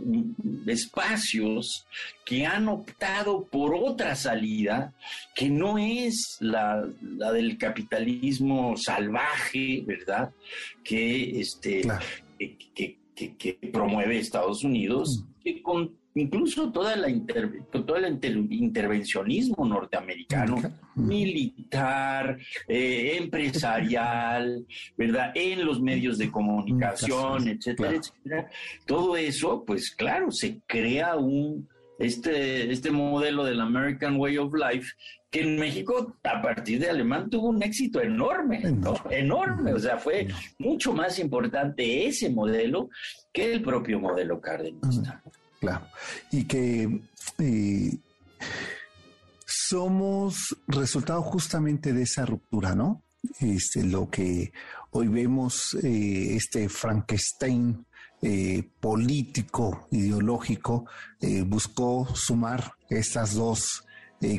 [0.67, 1.87] espacios
[2.25, 4.93] que han optado por otra salida
[5.33, 6.85] que no es la,
[7.33, 10.31] del capitalismo salvaje, verdad
[10.83, 11.87] que este
[12.37, 12.97] que,
[13.73, 17.07] promueve Estados Unidos que con incluso toda la
[17.71, 18.19] todo el
[18.51, 20.57] intervencionismo norteamericano,
[20.95, 24.65] militar, eh, empresarial,
[24.97, 25.31] ¿verdad?
[25.35, 28.49] En los medios de comunicación, etcétera, etcétera.
[28.85, 31.67] Todo eso, pues claro, se crea un
[31.99, 34.93] este, este modelo del American Way of Life
[35.29, 38.63] que en México a partir de alemán tuvo un éxito enorme,
[39.11, 42.89] enorme, o sea, fue mucho más importante ese modelo
[43.31, 45.01] que el propio modelo Cárdenas.
[45.59, 45.85] Claro.
[46.31, 46.99] Y que
[49.45, 53.03] somos resultado justamente de esa ruptura, ¿no?
[53.39, 54.51] Este, lo que
[54.91, 57.85] hoy vemos, eh, este Frankenstein
[58.21, 60.85] eh, político, ideológico,
[61.45, 63.85] buscó sumar estas dos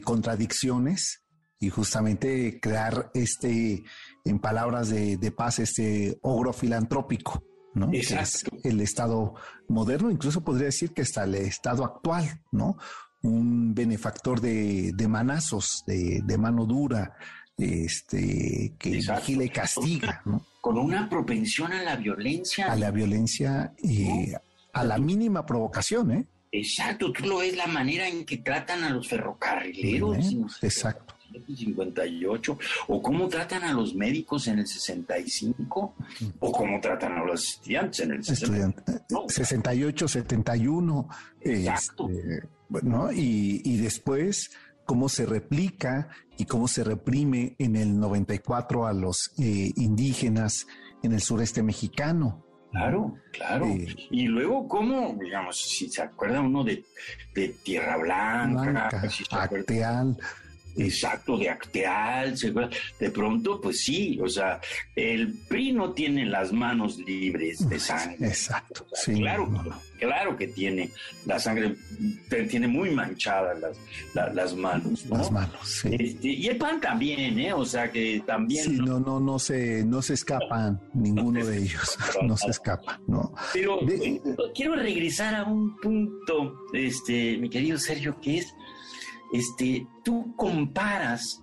[0.05, 1.23] contradicciones
[1.59, 3.83] y justamente crear este,
[4.25, 7.43] en palabras de, de paz, este ogro filantrópico.
[7.75, 7.91] ¿no?
[8.65, 9.35] el Estado
[9.69, 12.77] moderno, incluso podría decir que hasta el Estado actual, ¿no?
[13.23, 17.15] Un benefactor de, manazos, de, mano dura,
[17.61, 20.47] este, que vigila y castiga, ¿no?
[20.61, 22.71] Con una propensión a la violencia.
[22.71, 24.33] A la violencia y
[24.73, 26.27] a la mínima provocación, ¿eh?
[26.53, 30.59] Exacto, tú lo ves la manera en que tratan a los ferrocarrileros.
[30.63, 31.15] exacto.
[31.47, 35.95] 58, o cómo tratan a los médicos en el 65,
[36.41, 41.09] o cómo tratan a los estudiantes en el 68, 71,
[41.43, 42.09] Exacto.
[42.11, 42.49] Este,
[43.15, 44.51] y, y después
[44.85, 46.09] cómo se replica
[46.41, 50.67] y cómo se reprime en el 94 a los eh, indígenas
[51.03, 52.47] en el sureste mexicano.
[52.71, 53.67] Claro, claro.
[54.11, 56.83] y luego, ¿cómo, digamos, si se acuerda uno de,
[57.63, 58.89] Tierra Blanca,
[59.33, 60.17] Acteal,
[60.77, 62.35] Exacto, de Acteal,
[62.99, 64.61] de pronto, pues sí, o sea,
[64.95, 68.29] el PRI no tiene las manos libres de sangre.
[68.29, 69.15] Exacto, sí.
[69.15, 69.51] Claro,
[69.99, 70.91] claro que tiene
[71.27, 71.77] la sangre,
[72.49, 73.59] tiene muy manchadas
[74.15, 75.05] las, las, manos.
[75.07, 75.91] Las manos, sí.
[75.99, 77.53] Este, y el PAN también, ¿eh?
[77.53, 78.65] O sea, que también.
[78.65, 83.35] Sí, no, no, no se, no se escapan ninguno de ellos, no se escapa, ¿no?
[83.53, 84.21] Pero eh,
[84.55, 88.55] quiero regresar a un punto, este, mi querido Sergio, que es
[89.33, 91.43] este, tú comparas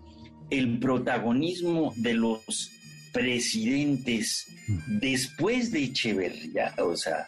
[0.50, 2.72] el protagonismo de los
[3.12, 4.46] presidentes
[4.88, 7.28] después de Echeverría, o sea,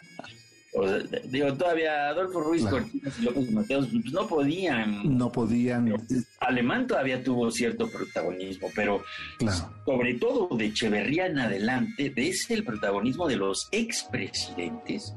[1.24, 5.18] digo, todavía Adolfo Ruiz Cortines y López Mateos pues, no podían.
[5.18, 5.92] No podían.
[6.38, 9.02] Alemán todavía tuvo cierto protagonismo, pero
[9.84, 15.14] sobre todo de Echeverría en adelante, ves el protagonismo de los expresidentes.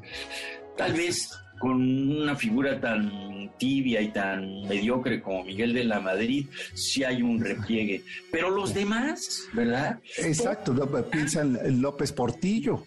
[0.75, 1.29] Tal vez
[1.63, 7.21] con una figura tan tibia y tan mediocre como Miguel de la Madrid, sí hay
[7.21, 8.04] un repliegue.
[8.30, 9.97] Pero los demás, ¿verdad?
[10.17, 10.76] Exacto,
[11.10, 12.84] piensan López Portillo.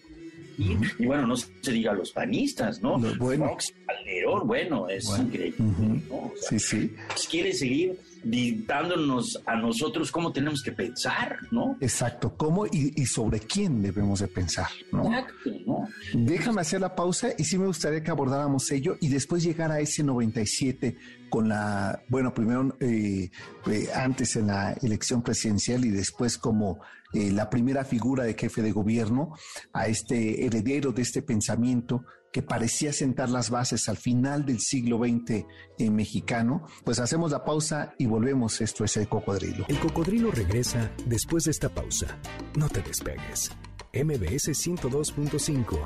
[0.59, 2.99] Y, bueno, no se diga los panistas, ¿no?
[3.17, 3.57] bueno.
[3.87, 6.03] Calderón, bueno, es increíble.
[6.47, 6.95] Sí, sí.
[7.07, 11.77] Pues quiere seguir dictándonos a nosotros cómo tenemos que pensar, ¿no?
[11.79, 15.05] Exacto, cómo y, sobre quién debemos de pensar, ¿no?
[15.05, 15.87] Exacto, ¿no?
[16.13, 19.79] Déjame hacer la pausa y sí me gustaría que abordáramos ello y después llegar a
[19.79, 20.97] ese 97
[21.29, 23.29] con la, bueno, primero eh,
[23.67, 26.79] eh, antes en la elección presidencial y después como
[27.13, 29.33] eh, la primera figura de jefe de gobierno,
[29.73, 34.99] a este heredero de este pensamiento que parecía sentar las bases al final del siglo
[34.99, 35.45] XX
[35.79, 38.61] en mexicano, pues hacemos la pausa y volvemos.
[38.61, 39.65] Esto es el cocodrilo.
[39.67, 42.19] El cocodrilo regresa después de esta pausa.
[42.55, 43.51] No te despegues.
[43.93, 45.85] MBS 102.5.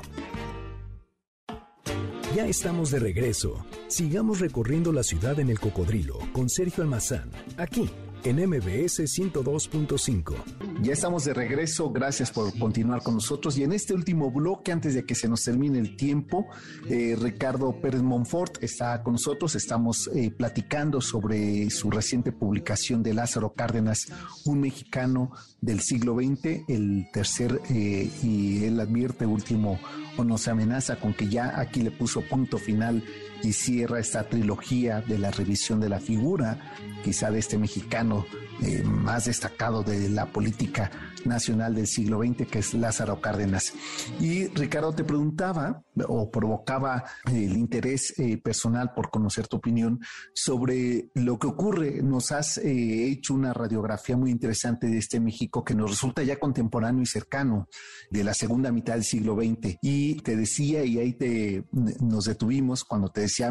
[2.34, 3.64] Ya estamos de regreso.
[3.88, 7.90] Sigamos recorriendo la ciudad en el cocodrilo con Sergio Almazán, aquí
[8.24, 10.71] en MBS 102.5.
[10.82, 13.56] Ya estamos de regreso, gracias por continuar con nosotros.
[13.56, 16.48] Y en este último bloque, antes de que se nos termine el tiempo,
[16.88, 19.54] eh, Ricardo Pérez Monfort está con nosotros.
[19.54, 24.08] Estamos eh, platicando sobre su reciente publicación de Lázaro Cárdenas,
[24.44, 25.30] un mexicano
[25.60, 29.78] del siglo XX, el tercer, eh, y él advierte último,
[30.16, 33.04] o nos amenaza con que ya aquí le puso punto final
[33.44, 36.74] y cierra esta trilogía de la revisión de la figura,
[37.04, 38.26] quizá de este mexicano
[38.62, 40.90] eh, más destacado de la política
[41.24, 43.72] nacional del siglo XX, que es Lázaro Cárdenas.
[44.20, 50.00] Y Ricardo te preguntaba o provocaba el interés eh, personal por conocer tu opinión
[50.34, 52.02] sobre lo que ocurre.
[52.02, 56.38] Nos has eh, hecho una radiografía muy interesante de este México que nos resulta ya
[56.38, 57.68] contemporáneo y cercano
[58.10, 59.78] de la segunda mitad del siglo XX.
[59.82, 63.50] Y te decía, y ahí te, nos detuvimos cuando te decía,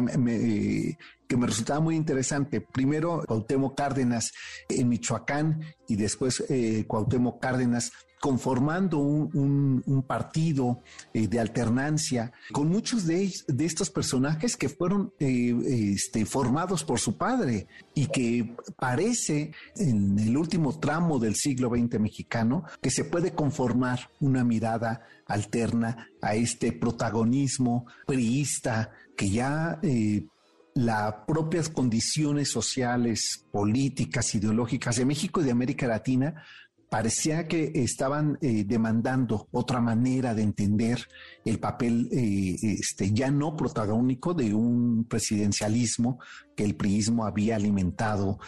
[1.32, 2.60] que me resultaba muy interesante.
[2.60, 4.32] Primero, Cuauhtémoc Cárdenas
[4.68, 7.90] en Michoacán y después eh, Cuauhtémoc Cárdenas
[8.22, 10.80] conformando un, partido
[11.12, 13.24] eh, de alternancia con muchos de,
[13.58, 20.36] estos personajes que fueron eh, este, formados por su padre y que parece en el
[20.36, 26.70] último tramo del siglo XX mexicano que se puede conformar una mirada alterna a este
[26.70, 30.26] protagonismo priista que ya eh,
[30.74, 36.44] las propias condiciones sociales, políticas, ideológicas de México y de América Latina
[36.92, 41.08] parecía que estaban eh, demandando otra manera de entender
[41.42, 46.20] el papel eh, este, ya no protagónico de un presidencialismo
[46.54, 48.38] que el priismo había alimentado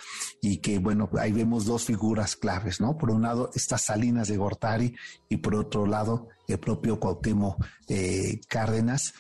[0.43, 2.99] y que, bueno, ahí vemos dos figuras claves, ¿no?
[2.99, 4.95] Por un lado, estas Salinas de Gortari
[5.31, 9.15] y por otro lado, el propio Cuauhtémoc eh, Cárdenas.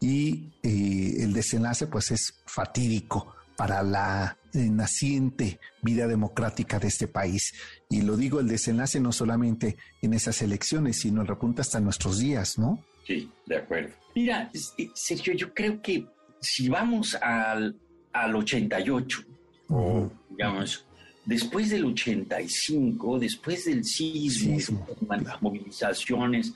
[0.00, 7.52] Y el desenlace, pues, es fatídico para la eh, naciente vida democrática de este país.
[7.90, 12.20] Y lo digo, el desenlace no solamente en esas elecciones, sino el repunte hasta nuestros
[12.20, 12.84] días, ¿no?
[13.04, 13.90] Sí, de acuerdo.
[14.14, 14.48] Mira,
[14.94, 16.06] Sergio, yo creo que
[16.40, 17.74] si vamos al,
[18.12, 19.24] al 88,
[19.70, 20.86] o digamos,
[21.24, 26.54] después del 85, después del sismo, las movilizaciones,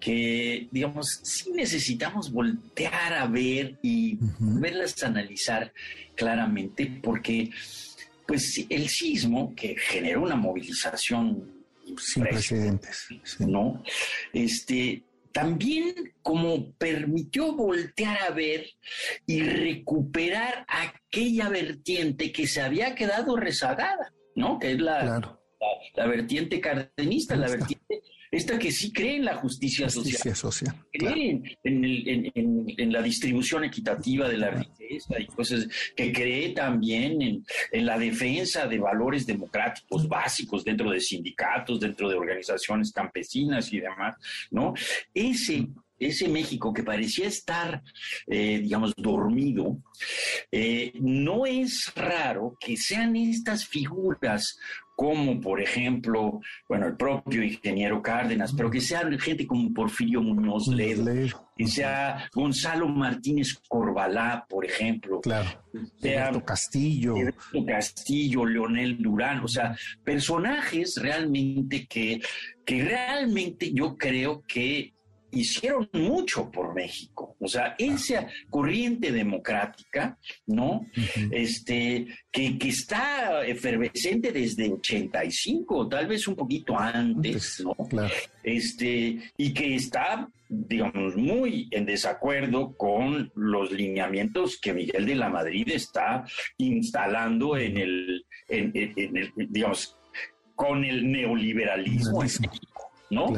[0.00, 5.72] que, digamos, sí necesitamos voltear a ver y verlas analizar
[6.14, 7.50] claramente, porque,
[8.26, 11.64] pues, el sismo que generó una movilización
[11.98, 13.06] sin precedentes,
[13.40, 13.82] ¿no?
[14.32, 15.02] Este,
[15.34, 18.66] también como permitió voltear a ver
[19.26, 24.60] y recuperar aquella vertiente que se había quedado rezagada, ¿no?
[24.60, 25.38] Que es la,
[25.96, 28.02] la, vertiente cardenista, la vertiente
[28.36, 34.50] esta que sí cree en la justicia, social, cree en, la distribución equitativa de la
[34.50, 41.00] riqueza y cosas, que cree también en, la defensa de valores democráticos básicos dentro de
[41.00, 44.16] sindicatos, dentro de organizaciones campesinas y demás,
[44.50, 44.74] ¿no?
[45.12, 47.82] Ese ese México que parecía estar,
[48.26, 49.78] eh, digamos, dormido,
[50.50, 54.58] eh, no es raro que sean estas figuras
[54.94, 60.68] como por ejemplo, bueno, el propio ingeniero Cárdenas, pero que sea gente como Porfirio Muñoz
[60.68, 61.04] Ledo,
[61.56, 65.48] que sea Gonzalo Martínez Corbalá, por ejemplo, claro.
[65.98, 67.14] sea Castillo,
[67.66, 72.20] Castillo, Leonel Durán, o sea, personajes realmente que,
[72.64, 74.94] que realmente yo creo que
[75.34, 77.36] hicieron mucho por México.
[77.40, 80.86] O sea, esa corriente democrática, ¿no?
[81.30, 87.76] Este, que, que, está efervescente desde 85, tal vez un poquito antes, ¿no?
[88.42, 95.28] Este, y que está, digamos, muy en desacuerdo con los lineamientos que Miguel de la
[95.28, 96.24] Madrid está
[96.58, 99.98] instalando en el, en, el digamos,
[100.54, 103.32] con el neoliberalismo, en México, ¿no?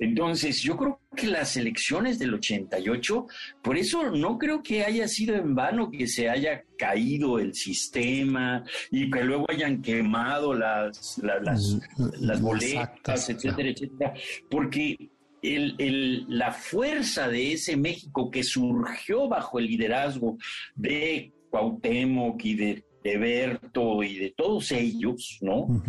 [0.00, 3.26] Entonces, yo creo que las elecciones del 88,
[3.62, 8.64] por eso no creo que haya sido en vano que se haya caído el sistema
[8.90, 11.78] y que luego hayan quemado las, las,
[12.18, 14.14] las, boletas, etcétera, etcétera,
[14.50, 14.96] porque
[15.42, 20.38] el, la fuerza de ese México que surgió bajo el liderazgo
[20.74, 25.82] de Cuauhtémoc y de de Berto y de todos ellos, ¿no?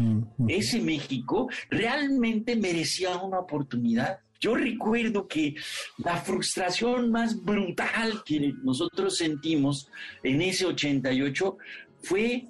[0.48, 4.20] Ese México realmente merecía una oportunidad.
[4.40, 5.56] Yo recuerdo que
[6.00, 9.88] la frustración más brutal que nosotros sentimos
[10.24, 11.58] en ese 88
[12.02, 12.48] fue,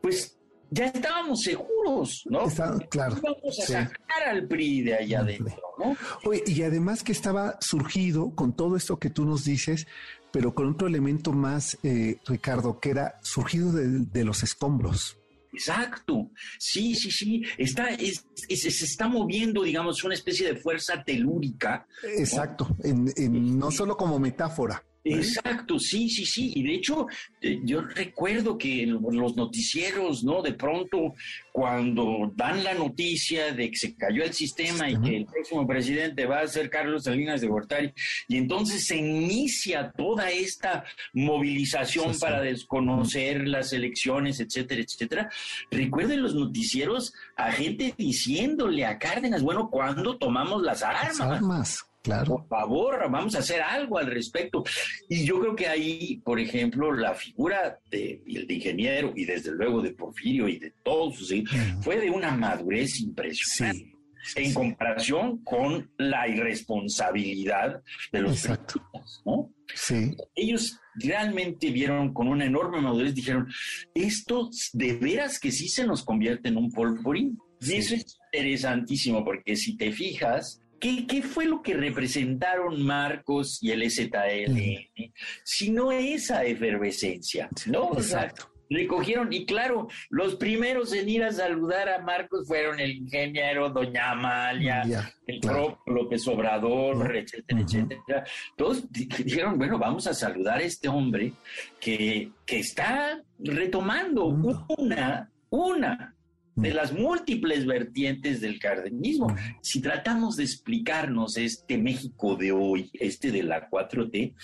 [0.00, 0.38] pues,
[0.70, 2.46] ya estábamos seguros, ¿no?
[2.88, 3.16] claro.
[3.18, 5.96] Íbamos a sacar al PRI de allá adentro, ¿no?
[6.24, 9.86] Oye, y además que estaba surgido con todo esto que tú nos dices,
[10.34, 15.16] pero con otro elemento más, eh, Ricardo, que era surgido de, los escombros.
[15.52, 21.86] Exacto, sí, sí, sí, está, se está moviendo, digamos, una especie de fuerza telúrica.
[22.02, 24.84] Exacto, en, no solo como metáfora.
[25.04, 26.52] Exacto, sí, sí, sí.
[26.56, 27.06] Y de hecho,
[27.42, 30.40] eh, yo recuerdo que los noticieros, ¿no?
[30.40, 31.14] De pronto,
[31.52, 36.24] cuando dan la noticia de que se cayó el sistema y que el próximo presidente
[36.24, 37.92] va a ser Carlos Salinas de Gortari,
[38.28, 45.30] y entonces se inicia toda esta movilización para desconocer las elecciones, etcétera, etcétera.
[45.70, 51.18] Recuerden los noticieros a gente diciéndole a Cárdenas, bueno, ¿cuándo tomamos las armas?
[51.18, 51.93] Las armas.
[52.04, 52.36] Claro.
[52.36, 54.62] Por favor, vamos a hacer algo al respecto.
[55.08, 59.80] Y yo creo que ahí, por ejemplo, la figura de, de ingeniero y desde luego
[59.80, 61.44] de Porfirio y de todos, ¿sí?
[61.80, 63.90] fue de una madurez impresionante.
[64.36, 67.82] en comparación con la irresponsabilidad
[68.12, 69.50] de los periodistas, ¿no?
[69.74, 70.14] Sí.
[70.34, 73.48] Ellos realmente vieron con una enorme madurez, dijeron,
[73.94, 77.38] esto de veras que sí se nos convierte en un polvorín.
[77.60, 80.60] Y eso es interesantísimo, porque si te fijas,
[81.08, 85.12] ¿Qué, fue lo que representaron Marcos y el ZLN?
[85.42, 87.92] Sino esa efervescencia, ¿no?
[87.94, 88.50] Exacto.
[88.68, 94.10] recogieron, y claro, los primeros en ir a saludar a Marcos fueron el ingeniero Doña
[94.10, 94.82] Amalia,
[95.26, 98.24] el propio López Obrador, etcétera, etcétera.
[98.54, 101.32] Todos dijeron, bueno, vamos a saludar a este hombre
[101.80, 106.13] que, que está retomando una, una
[106.56, 109.34] de las múltiples vertientes del cardenismo.
[109.60, 114.34] Si tratamos de explicarnos este México de hoy, este de la 4T,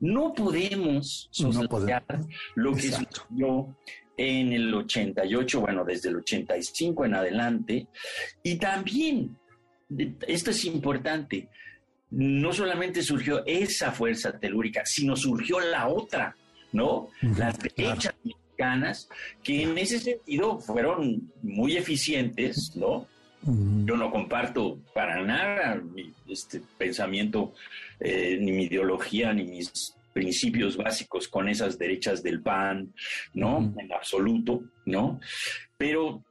[0.00, 2.04] no podemos soslayar
[2.54, 3.76] lo que sucedió
[4.16, 7.88] en el 88, bueno, desde el 85 en adelante,
[8.42, 9.36] y también,
[10.28, 11.48] esto es importante,
[12.10, 16.36] no solamente surgió esa fuerza telúrica, sino surgió la otra,
[16.72, 17.08] ¿no?
[17.22, 18.14] Las derechas
[19.42, 23.06] que en ese sentido fueron muy eficientes, ¿no?
[23.46, 25.82] Yo no comparto para nada
[26.26, 27.52] este pensamiento,
[28.00, 32.94] eh, ni mi ideología, ni mis principios básicos con esas derechas del PAN,
[33.34, 33.74] ¿no?
[33.76, 35.20] En absoluto, ¿no?
[35.76, 36.24] Pero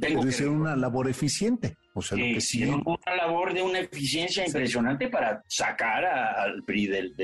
[0.00, 0.30] tengo que...
[0.30, 1.76] ser una labor eficiente.
[1.94, 2.64] O sea, lo que sí.
[2.64, 7.14] una labor de una eficiencia impresionante para sacar al PRI del,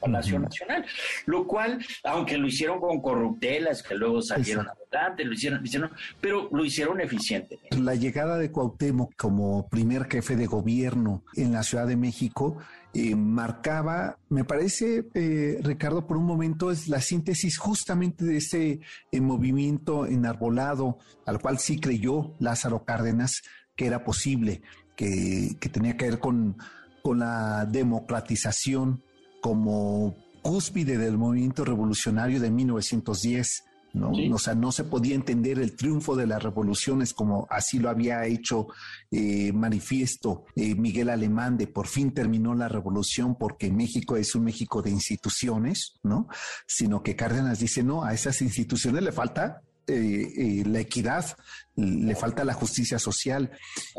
[0.00, 0.84] Palacio Nacional.
[1.26, 5.90] Lo cual, aunque lo hicieron con corruptelas que luego salieron adelante, lo hicieron, lo hicieron,
[6.20, 7.60] pero lo hicieron eficiente.
[7.70, 12.58] La llegada de Cuauhtémoc como primer jefe de gobierno en la Ciudad de México
[12.94, 18.80] eh, marcaba, me parece, eh, Ricardo, por un momento es la síntesis justamente de ese
[19.10, 23.42] eh, movimiento enarbolado al cual sí creyó Lázaro Cárdenas
[23.76, 24.60] que era posible,
[24.94, 26.58] que, tenía que ver con,
[27.02, 29.02] con la democratización
[29.40, 33.64] como cúspide del movimiento revolucionario de 1910.
[33.92, 34.12] ¿No?
[34.32, 38.24] O sea, no se podía entender el triunfo de las revoluciones como así lo había
[38.26, 38.68] hecho
[39.10, 44.44] eh, manifiesto eh, Miguel Alemán de por fin terminó la revolución porque México es un
[44.44, 46.28] México de instituciones, ¿no?
[46.66, 51.36] Sino que Cárdenas dice, no, a esas instituciones le falta eh, la equidad,
[51.76, 53.50] le falta la justicia social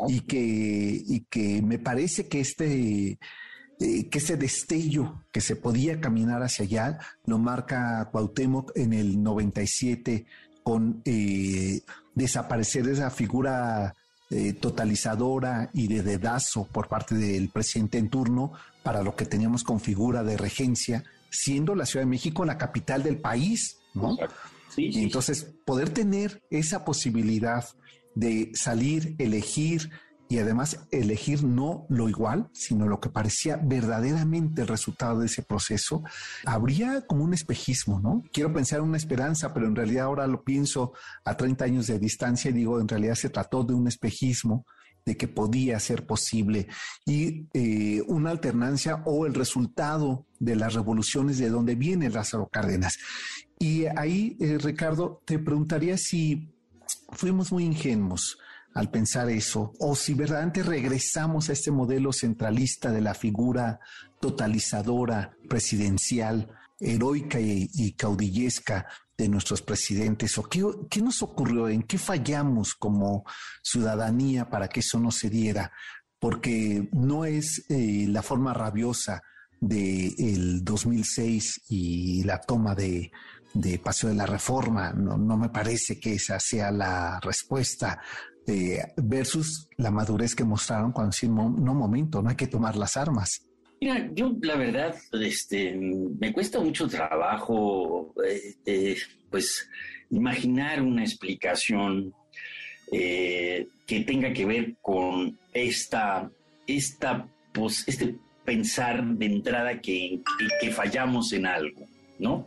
[0.08, 3.18] y que, y que me parece que este,
[3.80, 9.22] eh, que ese destello que se podía caminar hacia allá lo marca Cuauhtémoc en el
[9.22, 10.26] 97
[10.62, 11.80] con eh,
[12.14, 13.94] desaparecer esa figura
[14.60, 18.52] totalizadora y de dedazo por parte del presidente en turno
[18.82, 23.04] para lo que teníamos con figura de regencia, siendo la Ciudad de México la capital
[23.04, 24.16] del país, ¿no?
[24.76, 27.64] y entonces poder tener esa posibilidad
[28.14, 29.90] de salir, elegir
[30.28, 35.42] y además elegir no lo igual, sino lo que parecía verdaderamente el resultado de ese
[35.42, 36.02] proceso,
[36.46, 38.22] habría como un espejismo, ¿no?
[38.32, 40.92] Quiero pensar en una esperanza, pero en realidad ahora lo pienso
[41.24, 44.64] a 30 años de distancia y digo, en realidad se trató de un espejismo
[45.04, 46.66] de que podía ser posible
[47.04, 52.98] y eh, una alternancia o el resultado de las revoluciones de donde viene Lázaro Cárdenas.
[53.58, 56.50] Y ahí, eh, Ricardo, te preguntaría si
[57.12, 58.38] fuimos muy ingenuos
[58.74, 63.78] al pensar eso, o si verdaderamente regresamos a este modelo centralista de la figura
[64.20, 66.50] totalizadora, presidencial,
[66.80, 73.24] heroica y, caudillesca de nuestros presidentes, o qué, nos ocurrió, en qué fallamos como
[73.62, 75.70] ciudadanía para que eso no se diera,
[76.18, 79.22] porque no es eh, la forma rabiosa
[79.60, 83.12] del el 2006 y la toma de,
[83.54, 84.92] de Paseo de la Reforma.
[84.92, 88.00] No, me parece que esa sea la respuesta
[88.96, 93.46] versus la madurez que mostraron cuando decimos, no, momento, no hay que tomar las armas.
[93.80, 98.14] Mira, yo la verdad, este, me cuesta mucho trabajo,
[98.66, 98.96] eh,
[99.30, 99.68] pues,
[100.10, 102.14] imaginar una explicación
[102.92, 106.30] eh, que tenga que ver con esta,
[106.66, 110.20] esta, pues, este pensar de entrada que,
[110.60, 111.86] que fallamos en algo.
[112.24, 112.46] ¿No?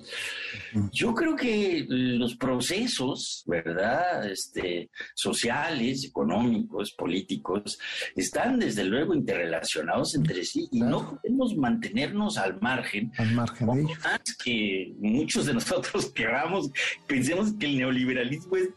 [0.92, 4.30] Yo creo que los procesos, ¿verdad?
[4.30, 7.80] Este, sociales, económicos, políticos,
[8.16, 13.12] están desde luego interrelacionados entre sí y no podemos mantenernos al margen.
[13.18, 16.70] Al margen Más que muchos de nosotros queramos,
[17.08, 18.70] pensemos que el neoliberalismo es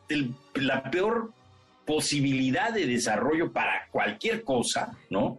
[0.54, 1.32] la peor
[1.84, 5.38] posibilidad de desarrollo para cualquier cosa, ¿no?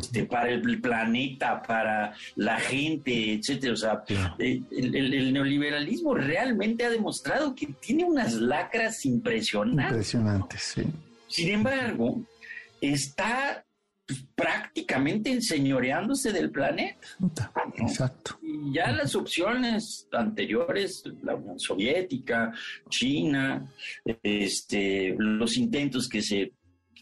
[0.00, 3.74] Este, para el planeta, para la gente, etcétera.
[3.74, 4.04] O sea,
[4.38, 10.14] eh, el, neoliberalismo realmente ha demostrado que tiene unas lacras impresionantes.
[10.14, 10.82] Impresionantes, sí.
[11.28, 12.22] Sin embargo,
[12.80, 13.65] está
[14.06, 17.08] pues, prácticamente enseñoreándose del planeta.
[17.76, 18.38] Exacto.
[18.42, 22.52] Y ya las opciones anteriores, la Unión Soviética,
[22.88, 23.72] China,
[24.22, 26.52] este, los intentos que se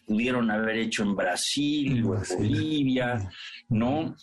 [0.07, 3.31] pudieron haber hecho en Brasil o en Bolivia,
[3.69, 4.15] ¿no?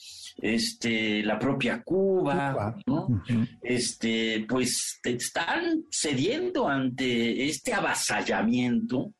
[0.42, 3.24] Este, la propia Cuba, ¿no?
[3.62, 9.14] Este, pues están cediendo ante este avasallamiento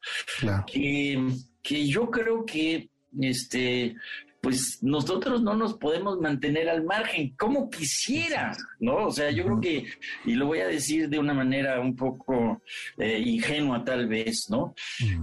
[0.66, 1.28] que,
[1.62, 2.90] que yo creo que
[3.20, 3.96] este,
[4.42, 9.06] pues nosotros no nos podemos mantener al margen, como quisiera, ¿no?
[9.06, 9.86] O sea, yo creo que,
[10.26, 12.64] y lo voy a decir de una manera un poco
[12.98, 14.74] eh, ingenua tal vez, ¿no?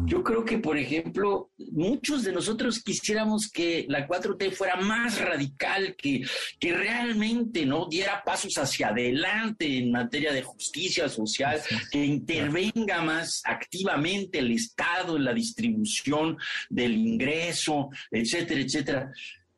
[0.05, 5.97] Yo creo que, por ejemplo, muchos de nosotros quisiéramos que la 4T fuera más radical,
[5.97, 6.23] que,
[6.61, 7.89] que realmente, ¿no?
[7.91, 11.61] Diera pasos hacia adelante en materia de justicia social,
[11.91, 16.37] que intervenga más activamente el Estado en la distribución
[16.71, 19.08] del ingreso, etcétera, etcétera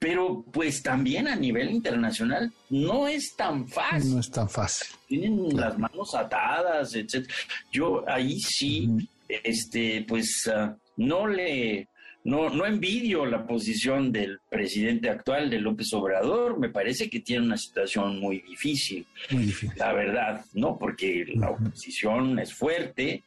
[0.01, 4.15] pero pues también a nivel internacional no es tan fácil.
[4.15, 4.97] No es tan fácil.
[5.07, 7.29] Tienen las manos atadas, etc.
[7.71, 8.89] Yo ahí sí,
[9.29, 11.87] este, pues ah, no le,
[12.25, 16.59] no, no envidio la posición del presidente actual de López Obrador.
[16.59, 19.07] Me parece que tiene una situación muy difícil.
[19.31, 19.79] Muy difícil.
[19.79, 20.79] La verdad, ¿no?
[20.79, 23.23] Porque la oposición es fuerte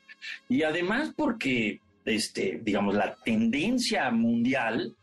[0.49, 4.95] y además porque, este, digamos, la tendencia mundial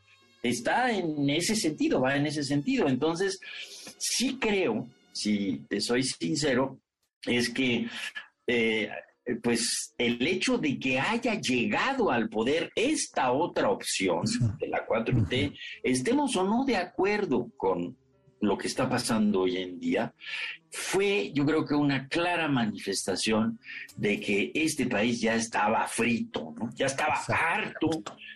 [0.42, 2.88] está en ese sentido, va en ese sentido.
[2.88, 3.40] Entonces,
[3.98, 6.78] sí creo, si te soy sincero,
[7.26, 7.86] es que
[8.46, 8.90] eh,
[9.42, 14.24] pues el hecho de que haya llegado al poder esta otra opción
[14.58, 17.96] de la 4T, estemos o no de acuerdo con
[18.40, 20.14] lo que está pasando hoy en día,
[20.70, 23.58] fue yo creo que una clara manifestación
[23.96, 26.70] de que este país ya estaba frito, ¿no?
[26.74, 27.90] ya estaba harto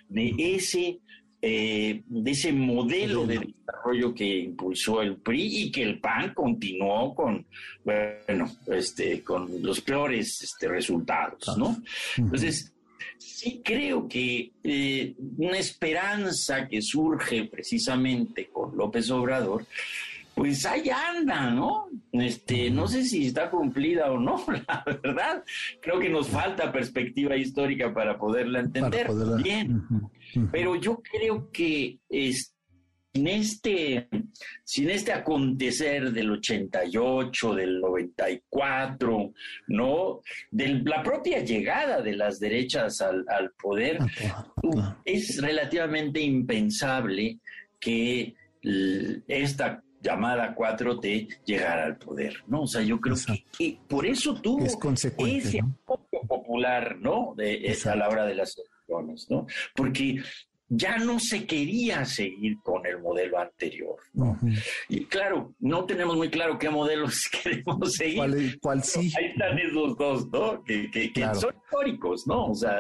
[0.09, 0.99] de ese
[1.47, 7.15] eh, de ese modelo de desarrollo que impulsó el PRI y que el PAN continuó
[7.15, 7.45] con,
[7.85, 11.83] bueno, este, con los peores este, resultados, ¿no?
[12.17, 12.73] Entonces,
[13.19, 19.67] sí creo que eh, una esperanza que surge precisamente con López Obrador,
[20.35, 21.89] pues ahí anda, ¿no?
[22.13, 25.45] Este, no sé si está cumplida o no, la verdad.
[25.81, 29.09] Creo que nos falta perspectiva histórica para poderla entender
[29.43, 29.83] bien.
[30.51, 31.99] Pero yo creo que
[33.15, 34.09] sin este,
[34.65, 39.33] sin este acontecer del 88, del 94,
[39.69, 40.21] ¿no?
[40.51, 43.25] De la propia llegada de las derechas al,
[43.63, 43.99] poder,
[45.05, 47.39] es relativamente impensable
[47.79, 48.35] que
[49.29, 52.63] esta llamada 4T llegara al poder, ¿no?
[52.63, 53.17] O sea, yo creo
[53.57, 57.35] que, por eso tuvo ese apoyo popular, ¿no?
[57.37, 58.55] De, a la hora de las
[59.29, 59.47] ¿no?
[59.75, 60.23] Porque
[60.69, 63.97] ya no se quería seguir con el modelo anterior.
[64.13, 64.39] ¿no?
[64.89, 68.59] Y claro, no tenemos muy claro qué modelos queremos seguir.
[68.61, 69.13] ¿Cuál, sí?
[69.17, 70.63] Ahí están esos dos, ¿no?
[70.65, 72.47] Que, son históricos, ¿no?
[72.47, 72.79] O sea,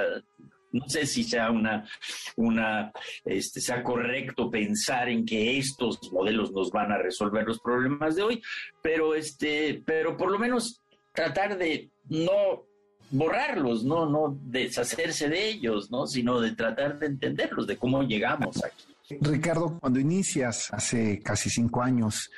[0.74, 1.88] no sé si sea una,
[2.36, 2.92] una,
[3.24, 8.22] este, sea correcto pensar en que estos modelos nos van a resolver los problemas de
[8.22, 8.42] hoy,
[8.82, 12.66] pero este, pero por lo menos tratar de no
[13.10, 16.08] borrarlos, no, no deshacerse de ellos, ¿no?
[16.08, 19.18] sino de tratar de entenderlos, de cómo llegamos aquí.
[19.20, 22.30] Ricardo, cuando inicias hace casi cinco años,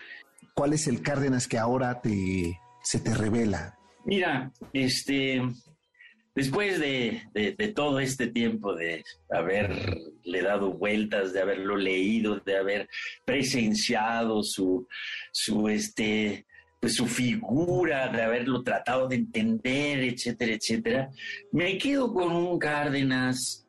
[0.53, 3.79] ¿cuál es el Cárdenas que ahora te, se te revela?
[4.05, 5.41] Mira, este,
[6.37, 7.23] después de,
[7.75, 12.89] todo este tiempo de haberle dado vueltas, de haberlo leído, de haber
[13.25, 14.87] presenciado su,
[15.33, 16.47] su, este,
[16.79, 21.11] pues su figura, de haberlo tratado de entender, etcétera, etcétera,
[21.51, 23.67] me quedo con un Cárdenas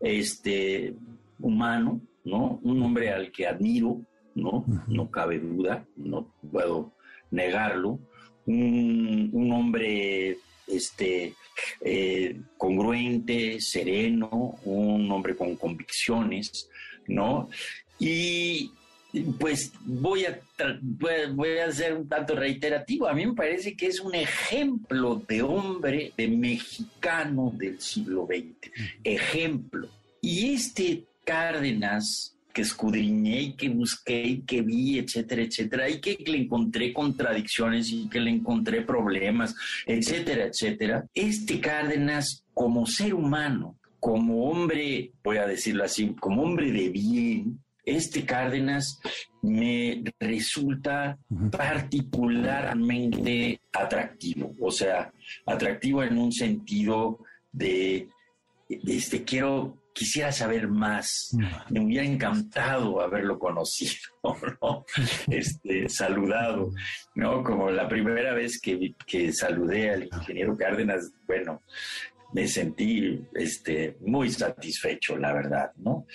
[0.00, 0.94] este,
[1.38, 2.60] humano, ¿no?
[2.62, 4.00] Un hombre al que admiro,
[4.34, 4.64] ¿no?
[4.86, 6.92] No cabe duda, no puedo
[7.30, 7.98] negarlo.
[8.46, 10.38] Un, hombre
[10.72, 11.34] este,
[11.80, 16.68] eh, congruente, sereno, un hombre con convicciones,
[17.06, 17.48] ¿no?
[17.98, 18.72] Y
[19.38, 20.40] pues voy a,
[21.32, 23.08] voy a ser un tanto reiterativo.
[23.08, 28.72] A mí me parece que es un ejemplo de hombre, de mexicano del siglo XX.
[29.02, 29.88] Ejemplo.
[30.20, 36.16] Y este Cárdenas que escudriñé y que busqué y que vi, etcétera, etcétera, y que
[36.26, 39.54] le encontré contradicciones y que le encontré problemas,
[39.86, 41.06] etcétera, etcétera.
[41.14, 47.60] Este Cárdenas, como ser humano, como hombre, voy a decirlo así, como hombre de bien,
[47.84, 48.98] este Cárdenas
[49.42, 51.18] me resulta
[51.50, 55.12] particularmente atractivo, o sea,
[55.46, 57.20] atractivo en un sentido
[57.52, 58.08] de,
[58.68, 61.36] este, quiero, quisiera saber más,
[61.68, 63.94] me hubiera encantado haberlo conocido,
[64.62, 64.84] ¿no?
[65.28, 66.72] este, saludado,
[67.14, 67.42] ¿no?
[67.42, 71.62] Como la primera vez que, que saludé al ingeniero Cárdenas, bueno,
[72.32, 76.06] me sentí este, muy satisfecho, la verdad, ¿no?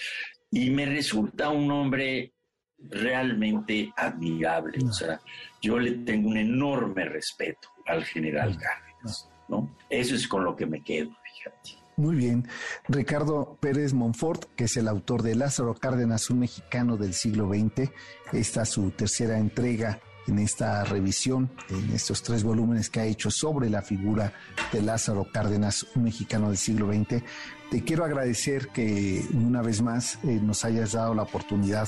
[0.56, 2.32] y me resulta un hombre
[2.78, 4.80] realmente admirable.
[4.88, 5.20] O sea,
[5.62, 9.76] yo le tengo un enorme respeto al general Cárdenas, ¿no?
[9.90, 11.85] Eso es con lo que me quedo, fíjate.
[11.98, 12.48] Muy bien.
[12.90, 17.90] Ricardo Pérez Monfort, que es el autor de Lázaro Cárdenas, un mexicano del siglo XX.
[18.34, 23.32] Esta es su tercera entrega en esta revisión, en estos tres volúmenes que ha hecho
[23.32, 24.34] sobre la figura
[24.74, 27.24] de Lázaro Cárdenas, un mexicano del siglo XX.
[27.72, 31.88] Te quiero agradecer que una vez más eh, nos hayas dado la oportunidad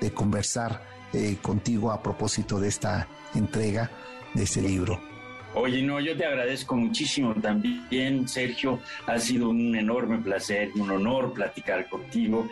[0.00, 0.82] de conversar
[1.12, 3.90] eh, contigo a propósito de esta entrega
[4.34, 5.15] de este libro.
[5.58, 8.78] Oye, no, yo te agradezco muchísimo también, Sergio.
[9.06, 12.46] Ha sido un enorme placer, un honor platicar contigo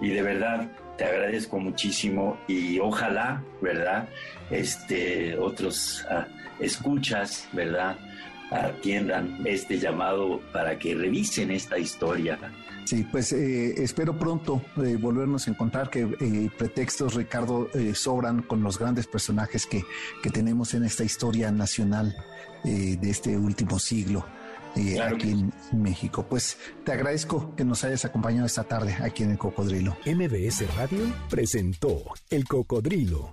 [0.00, 4.08] y de verdad te agradezco muchísimo y ojalá, ¿verdad?
[4.50, 6.28] Este, otros ah,
[6.58, 7.98] escuchas, ¿verdad?
[8.50, 12.38] Atiendan este llamado para que revisen esta historia.
[12.86, 18.62] Sí, pues eh, espero pronto eh, volvernos a encontrar, que eh, pretextos, Ricardo, sobran con
[18.62, 19.84] los grandes personajes que,
[20.22, 22.16] que tenemos en esta historia nacional
[22.64, 24.24] de este último siglo.
[24.76, 26.26] Eh, aquí en México.
[26.28, 29.96] Pues te agradezco que nos hayas acompañado esta tarde aquí en el Cocodrilo.
[30.04, 33.32] MBS Radio presentó El Cocodrilo.